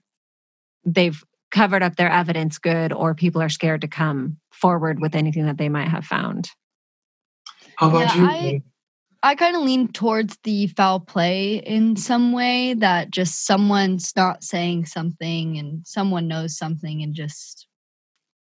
[0.85, 5.45] they've covered up their evidence good or people are scared to come forward with anything
[5.45, 6.49] that they might have found.
[7.77, 8.27] How about Yeah, you?
[8.27, 8.61] I-
[9.25, 14.43] I kind of lean towards the foul play in some way that just someone's not
[14.43, 17.67] saying something and someone knows something and just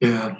[0.00, 0.36] yeah.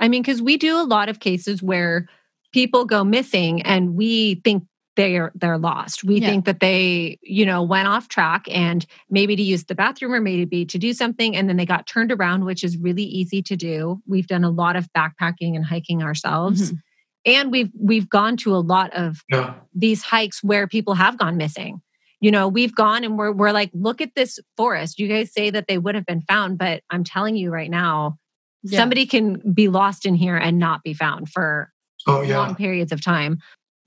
[0.00, 2.08] I mean, because we do a lot of cases where
[2.52, 4.64] people go missing and we think
[4.96, 6.02] they're they're lost.
[6.04, 6.28] We Yeah.
[6.28, 10.20] think that they, you know, went off track and maybe to use the bathroom or
[10.20, 13.56] maybe to do something and then they got turned around, which is really easy to
[13.56, 14.00] do.
[14.06, 16.72] We've done a lot of backpacking and hiking ourselves.
[16.72, 16.78] Mhm.
[17.26, 19.54] And we've we've gone to a lot of Yeah.
[19.74, 21.80] these hikes where people have gone missing.
[22.20, 24.98] You know, we've gone and we're we're like, look at this forest.
[24.98, 28.16] You guys say that they would have been found, but I'm telling you right now,
[28.62, 28.78] Yeah.
[28.80, 31.70] somebody can be lost in here and not be found for
[32.06, 32.38] Oh, yeah.
[32.38, 33.38] long periods of time.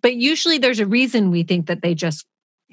[0.02, 2.26] But usually there's a reason we think that they just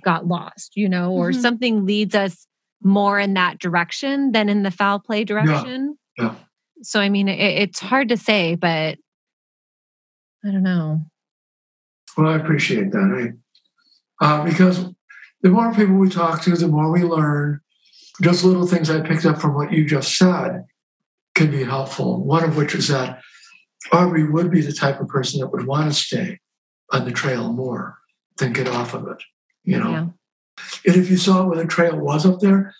[0.04, 1.40] got lost, you know, or Mhm.
[1.40, 2.46] something leads us
[2.82, 5.96] more in that direction than in the foul play direction.
[6.18, 6.34] Yeah.
[6.82, 8.98] So I mean, it, it's hard to say, but
[10.44, 11.04] I don't know.
[12.16, 13.34] Well, I appreciate that.
[14.20, 14.86] I, uh, because
[15.42, 17.60] the more people we talk to, the more we learn.
[18.22, 20.64] Just little things I picked up from what you just said
[21.34, 22.24] can be helpful.
[22.24, 23.20] One of which is that
[23.92, 26.38] Aubrey would be the type of person that would want to stay
[26.92, 27.98] on the trail more
[28.38, 29.22] than get off of it.
[29.64, 30.06] You know, Yeah.
[30.86, 32.74] and if you saw where the trail was up there,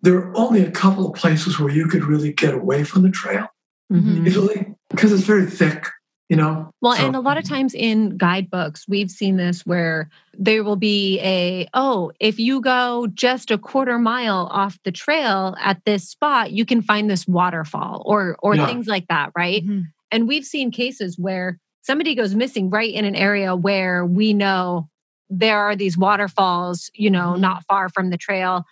[0.00, 3.10] there are only a couple of places where you could really get away from the
[3.10, 3.46] trail
[3.92, 4.26] Mhm.
[4.26, 5.86] easily because it's very thick.
[6.28, 6.70] You know.
[6.80, 10.76] Well, So- and a lot of times in guidebooks, we've seen this where there will
[10.76, 16.08] be a, oh, if you go just a quarter mile off the trail at this
[16.08, 18.66] spot, you can find this waterfall or or Yeah.
[18.66, 19.62] things like that, right?
[19.66, 19.84] Mhm.
[20.10, 24.88] And we've seen cases where somebody goes missing right in an area where we know
[25.30, 27.40] there are these waterfalls, you know, Mhm.
[27.40, 28.64] not far from the trail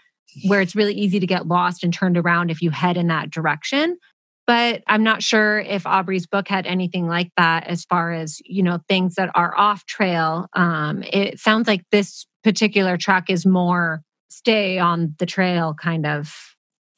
[0.47, 3.31] where it's really easy to get lost and turned around if you head in that
[3.31, 3.97] direction.
[4.47, 8.63] But I'm not sure if Aubrey's book had anything like that as far as, you
[8.63, 10.49] know, things that are off trail.
[10.55, 16.35] Um, it sounds like this particular track is more stay on the trail kind of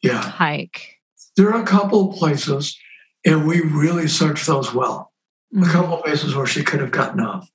[0.03, 0.23] Yeah.
[0.23, 0.97] hike.
[1.37, 2.77] There are a couple of places,
[3.25, 5.12] and we really search those well.
[5.53, 5.71] A mm-hmm.
[5.71, 7.51] couple of places where she could have gotten off.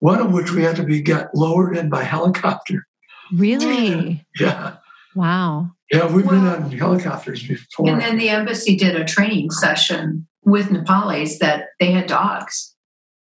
[0.00, 2.86] One of which we had to be get lowered in by helicopter.
[3.32, 4.26] Really?
[4.38, 4.76] Yeah,
[5.14, 5.70] Wow.
[5.90, 7.88] yeah, we've been on helicopters before.
[7.88, 12.74] And then the embassy did a training session with Nepalis that they had dogs.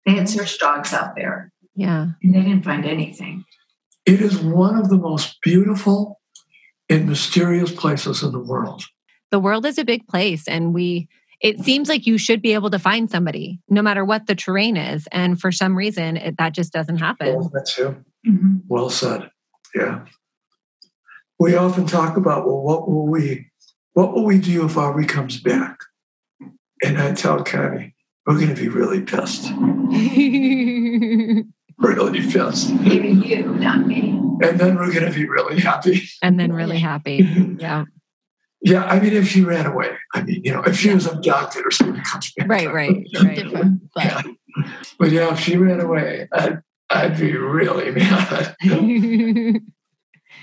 [0.06, 2.08] They had search dogs out there, Yeah.
[2.22, 3.44] and they didn't find anything.
[4.04, 6.20] it is one of the most beautiful
[6.88, 8.82] and mysterious places in the world.
[9.30, 11.08] the world is a big place and we
[11.42, 14.76] it seems like you should be able to find somebody no matter what the terrain
[14.76, 17.96] is and for some reason it, that just doesn't happen Well, that's you.
[18.26, 18.60] Mhm.
[18.68, 19.30] Well said.
[19.74, 20.04] Yeah.
[21.38, 23.50] We often talk about, well, what will we,
[23.94, 25.76] what will we do if Aubrey comes back?
[26.84, 27.94] And I tell Connie,
[28.26, 29.50] we're going to be really pissed,
[31.78, 34.10] really pissed, Maybe you, not me.
[34.42, 36.02] and then we're going to be really happy.
[36.22, 37.26] and then really happy
[37.58, 37.84] yeah
[38.64, 41.66] Yeah, I mean, if she ran away, I mean, you know, if she was abducted
[41.66, 42.48] or something comes back.
[42.48, 43.36] Right, right, right.
[43.36, 44.22] Different, but Yeah.
[44.98, 46.60] But yeah, if she ran away, I'd,
[46.90, 48.54] I'd be really mad.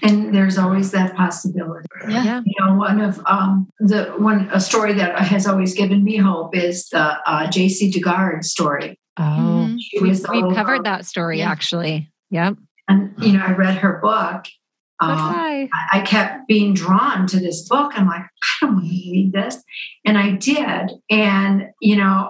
[0.02, 1.86] And there's always that possibility.
[2.08, 2.24] yeah.
[2.24, 2.42] yeah.
[2.46, 6.56] You know, one of um, the one a story that has always given me hope
[6.56, 7.00] is the
[7.30, 8.98] uh, Jaycee Dugard story.
[9.18, 9.78] Oh, Mhm.
[10.02, 11.52] We, we covered girl- that story Yeah.
[11.52, 12.10] actually.
[12.32, 12.56] Yep.
[12.88, 14.46] and you know, I read her book.
[15.02, 15.70] So Um, I.
[15.74, 17.92] I I kept being drawn to this book.
[17.96, 19.62] I'm like, I don't want to read this.
[20.06, 20.92] And I did.
[21.10, 22.30] And, you know,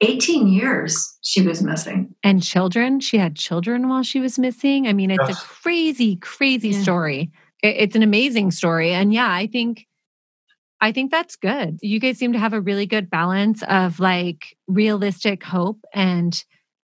[0.00, 2.14] 18 years she was missing.
[2.24, 4.86] And children, she had children while she was missing.
[4.88, 5.42] I mean, it's Yes.
[5.42, 6.82] a crazy, crazy Yeah.
[6.82, 7.30] story.
[7.62, 8.92] It's an amazing story.
[8.92, 9.86] And yeah, I think
[10.80, 11.78] I think that's good.
[11.80, 16.42] You guys seem to have a really good balance of like realistic hope and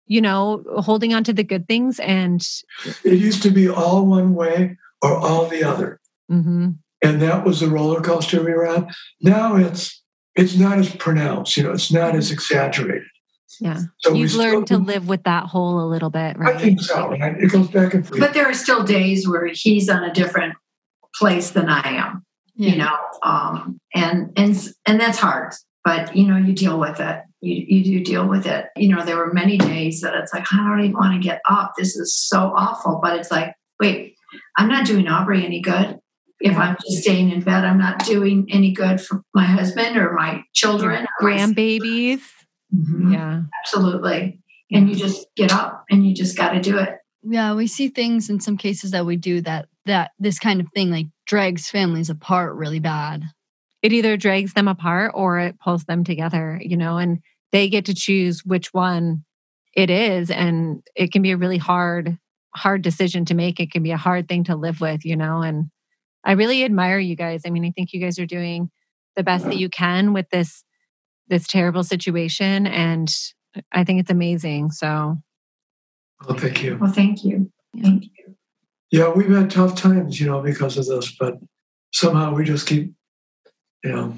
[0.10, 2.48] you know, holding on to the good things and
[3.04, 6.00] It used to be all one way or all the other.
[6.32, 8.88] mhm, And that was the roller coaster we were on.
[9.22, 10.02] Now it's
[10.36, 13.08] it's not as pronounced, you know, it's not as exaggerated.
[13.60, 13.80] yeah.
[14.00, 16.56] So we You've still learned to live with that hole a little bit, right?
[16.56, 17.10] I think so.
[17.10, 17.36] Right?
[17.42, 18.20] It goes back and forth.
[18.20, 20.54] But there are still days where he's on a different
[21.16, 22.24] place than I am,
[22.56, 22.70] Yeah.
[22.72, 27.24] you know, um, and, and, and that's hard, but you know, you deal with it.
[27.42, 28.68] You, you do deal with it.
[28.76, 31.42] You know, there were many days that it's like, I don't even want to get
[31.50, 31.74] up.
[31.78, 33.00] This is so awful.
[33.02, 34.16] But it's like, wait,
[34.58, 35.98] I'm not doing Aubrey any good.
[36.40, 36.60] If Yeah.
[36.60, 40.44] I'm just staying in bed, I'm not doing any good for my husband or my
[40.54, 41.08] children.
[41.20, 42.22] or my- Grandbabies.
[42.76, 43.42] Mhm, Yeah.
[43.64, 44.40] Absolutely.
[44.72, 46.90] And you just get up and you just got to do it.
[47.24, 50.68] Yeah, we see things in some cases that we do that that this kind of
[50.76, 53.24] thing like drags families apart really bad.
[53.84, 57.20] it either drags them apart or it pulls them together, you know, and
[57.52, 59.24] they get to choose which one
[59.76, 60.30] it is.
[60.32, 62.18] And it can be a really hard,
[62.58, 63.60] hard decision to make.
[63.60, 65.70] It can be a hard thing to live with, you know, and
[66.24, 67.44] I really admire you guys.
[67.46, 68.70] I mean, I think you guys are doing
[69.16, 70.64] the best that you can with this
[71.30, 73.10] this terrible situation and
[73.72, 74.72] I think it's amazing.
[74.72, 75.18] So
[76.28, 76.78] Well, thank you.
[76.78, 77.52] Well, thank you.
[77.82, 78.36] Thank you.
[78.92, 81.36] Yeah, we've had tough times, you know, because of this, but
[81.92, 82.94] somehow we just keep,
[83.84, 84.18] you know,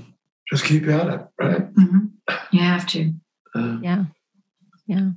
[0.51, 1.73] just keep at it, right?
[1.73, 2.11] Mhm.
[2.51, 3.13] You have to.
[3.55, 4.05] Uh, yeah.
[4.85, 5.09] Yeah.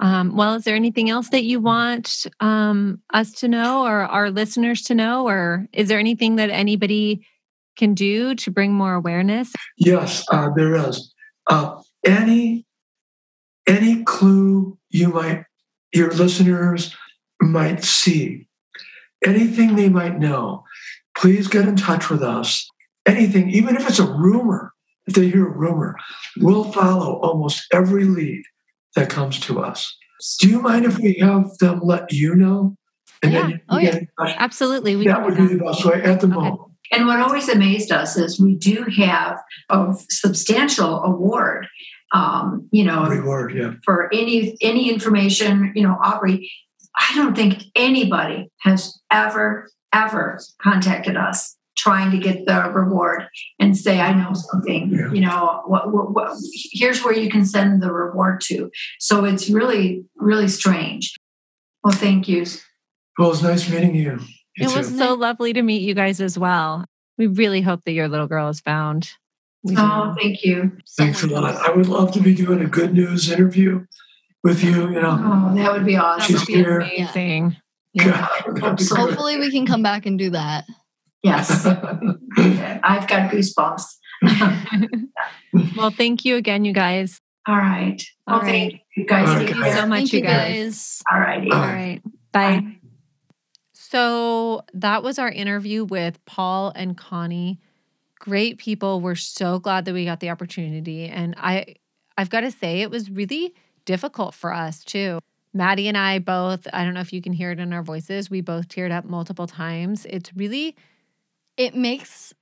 [0.00, 4.30] Um, well, is there anything else that you want um, us to know or our
[4.30, 5.26] listeners to know?
[5.26, 7.26] Or is there anything that anybody
[7.76, 9.52] can do to bring more awareness?
[9.76, 11.12] yes, uh, there is.
[11.48, 12.64] Uh, any
[13.66, 15.44] any clue you might
[15.92, 16.94] your listeners
[17.40, 18.46] might see,
[19.24, 20.64] anything they might know,
[21.16, 22.68] please get in touch with us.
[23.06, 24.72] Anything, even if it's a rumor,
[25.06, 25.96] if they hear a rumor,
[26.36, 28.42] we'll follow almost every lead
[28.96, 29.96] that comes to us.
[30.40, 32.76] Do you mind if we have them let you know?
[33.22, 33.40] And Yeah.
[33.42, 33.98] then you Oh, yeah.
[34.18, 34.96] Absolutely.
[34.96, 36.34] We That can would be the best way at the Okay.
[36.34, 36.60] moment.
[36.90, 41.66] And what always amazed us is we do have a substantial award,
[42.14, 43.72] um, you know, Reward, yeah.
[43.84, 45.70] for any any information.
[45.74, 46.50] You know, Aubrey,
[46.98, 53.24] I don't think anybody has ever ever contacted us trying to get the reward
[53.58, 55.12] and say, "I know something." Yeah.
[55.12, 56.36] You know, what, what, what,
[56.72, 58.70] here's where you can send the reward to.
[58.98, 61.18] So it's really really strange.
[61.82, 62.44] Well, thank you.
[63.18, 64.18] Well, it's nice meeting you.
[64.56, 66.84] You It was so lovely to meet you guys as well.
[67.16, 69.10] We really hope that your little girl is found.
[69.64, 69.82] We oh, do.
[69.82, 70.72] Oh, thank you.
[70.96, 71.56] Thanks a lot.
[71.56, 73.86] I would love to be doing a good news interview
[74.44, 74.88] with you.
[74.90, 76.26] You know, Oh, that would be awesome.
[76.26, 76.80] She's would be here.
[76.80, 77.56] amazing.
[77.92, 78.28] Yeah.
[78.46, 79.00] God, that'd be great.
[79.00, 80.64] Hopefully we can come back and do that.
[81.22, 81.66] Yes.
[81.66, 83.82] I've got goosebumps.
[85.76, 87.20] well, thank you again, you guys.
[87.46, 88.02] All right.
[88.26, 89.28] Well, All thank you guys.
[89.28, 90.56] All Thank you so much, Thank you you guys.
[90.56, 91.02] guys.
[91.10, 91.50] All righty.
[91.50, 92.00] All Bye.
[92.32, 92.60] Bye.
[92.60, 92.76] Bye.
[93.72, 97.58] So that was our interview with Paul and Connie.
[98.18, 99.00] Great people.
[99.00, 101.06] We're so glad that we got the opportunity.
[101.06, 101.76] And I
[102.18, 103.54] I've got to say it was really
[103.86, 105.20] difficult for us too.
[105.54, 108.28] Maddie and I both, I don't know if you can hear it in our voices,
[108.28, 110.04] we both teared up multiple times.
[110.10, 110.76] It's really
[111.58, 112.32] It makes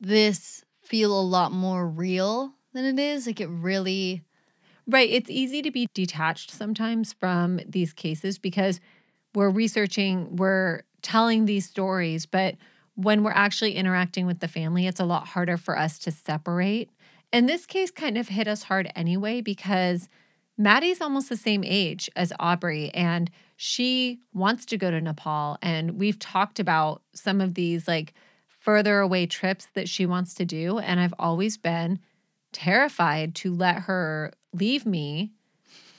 [0.00, 3.26] this feel a lot more real than it is.
[3.26, 4.22] Like it really
[4.86, 5.08] Right.
[5.10, 8.80] It's easy to be detached sometimes from these cases because
[9.34, 12.56] we're researching, we're telling these stories, but
[12.94, 16.90] when we're actually interacting with the family, it's a lot harder for us to separate.
[17.32, 20.08] And this case kind of hit us hard anyway because
[20.56, 25.58] Maddie's almost the same age as Aubrey and she wants to go to Nepal.
[25.62, 28.14] And we've talked about some of these like
[28.64, 30.78] further away trips that she wants to do.
[30.78, 32.00] And I've always been
[32.50, 35.32] terrified to let her leave me.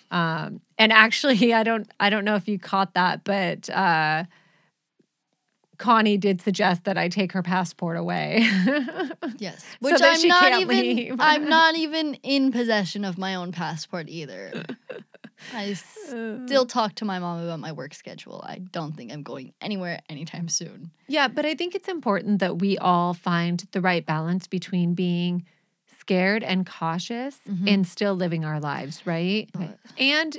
[0.09, 4.23] Um, and actually, I don't, I don't know if you caught that, but uh,
[5.77, 8.47] Connie did suggest that I take her passport away.
[9.37, 9.65] Yes.
[9.79, 11.15] Which that I'm not even leave.
[11.19, 14.63] I'm not even in possession of my own passport either.
[15.53, 18.41] I still talk to my mom about my work schedule.
[18.47, 20.91] I don't think I'm going anywhere anytime soon.
[21.07, 25.45] Yeah, but I think it's important that we all find the right balance between being
[25.99, 27.67] scared and cautious Mhm.
[27.69, 29.49] and still living our lives, right?
[29.53, 30.37] But- And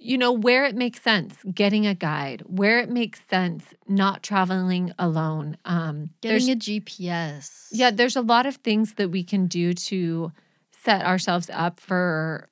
[0.00, 4.92] you know, where it makes sense, getting a guide, where it makes sense, not traveling
[4.98, 5.56] alone.
[5.64, 7.68] Um Getting a GPS.
[7.72, 10.32] Yeah, there's a lot of things that we can do to
[10.70, 12.48] set ourselves up for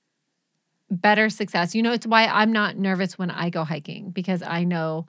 [0.91, 1.75] better success.
[1.75, 5.07] You know, it's why I'm not nervous when I go hiking because I know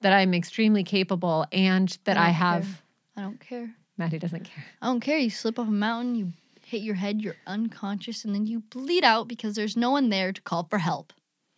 [0.00, 2.74] that I'm extremely capable and that I, don't have care.
[3.16, 3.70] I don't care.
[3.98, 4.64] Maddie doesn't care.
[4.80, 5.18] I don't care.
[5.18, 6.32] You slip off a mountain, you
[6.64, 10.32] hit your head, you're unconscious, and then you bleed out because there's no one there
[10.32, 11.12] to call for help.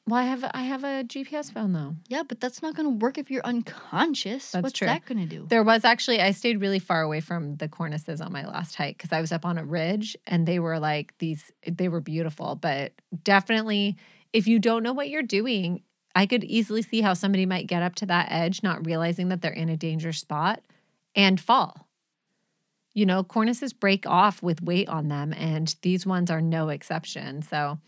[0.07, 1.95] Well, I have I have a GPS phone though.
[2.09, 4.51] Yeah, but that's not going to work if you're unconscious.
[4.51, 4.87] That's What's true.
[4.89, 5.47] that going to do?
[5.49, 8.99] There was actually I stayed really far away from the cornices on my last hike
[8.99, 12.57] because I was up on a ridge and they were like these they were beautiful,
[12.57, 12.93] but
[13.23, 13.97] definitely
[14.33, 15.83] if you don't know what you're doing,
[16.17, 19.41] I could easily see how somebody might get up to that edge not realizing that
[19.41, 20.63] they're in a dangerous spot
[21.15, 21.87] and fall.
[22.93, 27.43] You know, cornices break off with weight on them and these ones are no exception.
[27.43, 27.79] So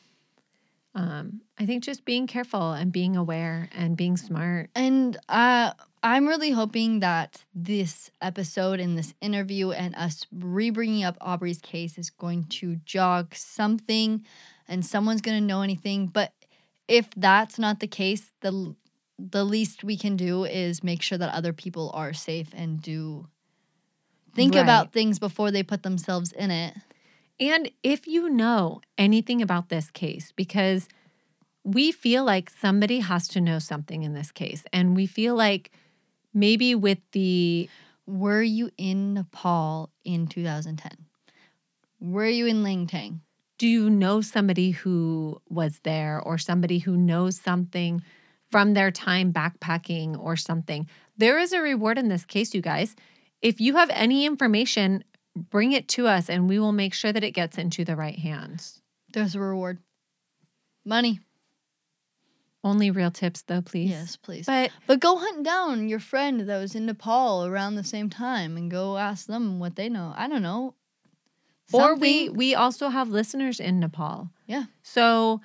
[0.95, 4.71] um, I think just being careful and being aware and being smart.
[4.75, 5.73] And uh,
[6.03, 11.61] I'm really hoping that this episode and this interview and us re bringing up Aubrey's
[11.61, 14.25] case is going to jog something
[14.69, 16.07] and someone's going to know anything.
[16.07, 16.33] But
[16.87, 18.77] if that's not the case, the,
[19.19, 23.27] the least we can do is make sure that other people are safe and do
[24.35, 24.61] think Right.
[24.63, 26.75] about things before they put themselves in it.
[27.41, 30.89] And if you know anything about this case, because
[31.65, 35.73] we feel like somebody has to know something in this case, and we feel like
[36.33, 37.69] maybe with the
[38.07, 41.07] Were you in Nepal in 2010?
[42.01, 43.21] Were you in Langtang?
[43.59, 48.03] do you know somebody who was there or somebody who knows something
[48.51, 50.89] from their time backpacking or something?
[51.17, 52.97] There is a reward in this case, you guys.
[53.43, 55.05] If you have any information,
[55.37, 58.19] bring it to us and we will make sure that it gets into the right
[58.19, 58.81] hands.
[59.13, 59.79] There's a reward.
[60.85, 61.21] Money.
[62.63, 63.91] Only real tips, though, please.
[63.91, 64.47] Yes, please.
[64.47, 68.57] But But go hunt down your friend that was in Nepal around the same time
[68.57, 70.15] and go ask them what they know.
[70.17, 70.75] I don't know.
[71.73, 74.31] Or we we also have listeners in Nepal.
[74.47, 74.65] Yeah.
[74.83, 75.41] So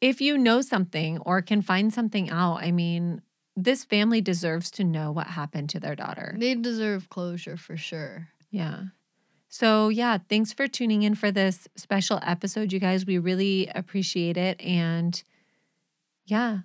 [0.00, 3.22] if you know something or can find something out, I mean,
[3.56, 6.36] this family deserves to know what happened to their daughter.
[6.38, 8.28] they deserve closure for sure.
[8.50, 8.84] Yeah.
[9.54, 13.06] So yeah, thanks for tuning in for this special episode, you guys.
[13.06, 14.60] We really appreciate it.
[14.60, 15.22] And
[16.26, 16.62] yeah,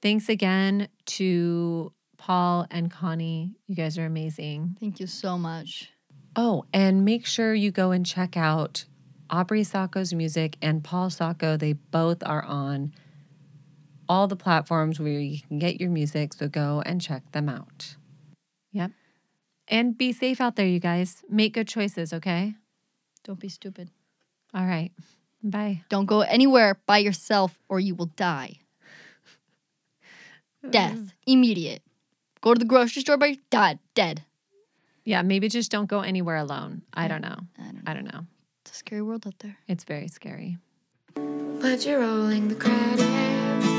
[0.00, 3.56] thanks again to Paul and Connie.
[3.66, 4.76] You guys are amazing.
[4.78, 5.90] Thank you so much.
[6.36, 8.84] Oh, and make sure you go and check out
[9.28, 11.56] Aubrey Sacco's music and Paul Sacco.
[11.56, 12.92] They both are on
[14.08, 16.34] all the platforms where you can get your music.
[16.34, 17.96] So go and check them out.
[19.68, 19.78] Yep.
[19.78, 21.22] And be safe out there, you guys.
[21.28, 22.54] Make good choices, okay?
[23.24, 23.90] Don't be stupid.
[24.52, 24.92] All right.
[25.42, 25.82] Bye.
[25.88, 28.60] Don't go anywhere by yourself or you will die.
[30.70, 31.12] Death.
[31.26, 31.82] Immediate.
[32.40, 33.78] Go to the grocery store by dead.
[33.94, 34.24] Dead.
[35.04, 36.82] Yeah, maybe just don't go anywhere alone.
[36.94, 37.36] I don't know.
[37.58, 37.80] I don't know.
[37.86, 38.26] I don't know.
[38.62, 39.58] It's a scary world out there.
[39.68, 40.58] It's very scary.
[41.14, 43.73] But you're rolling the credits before the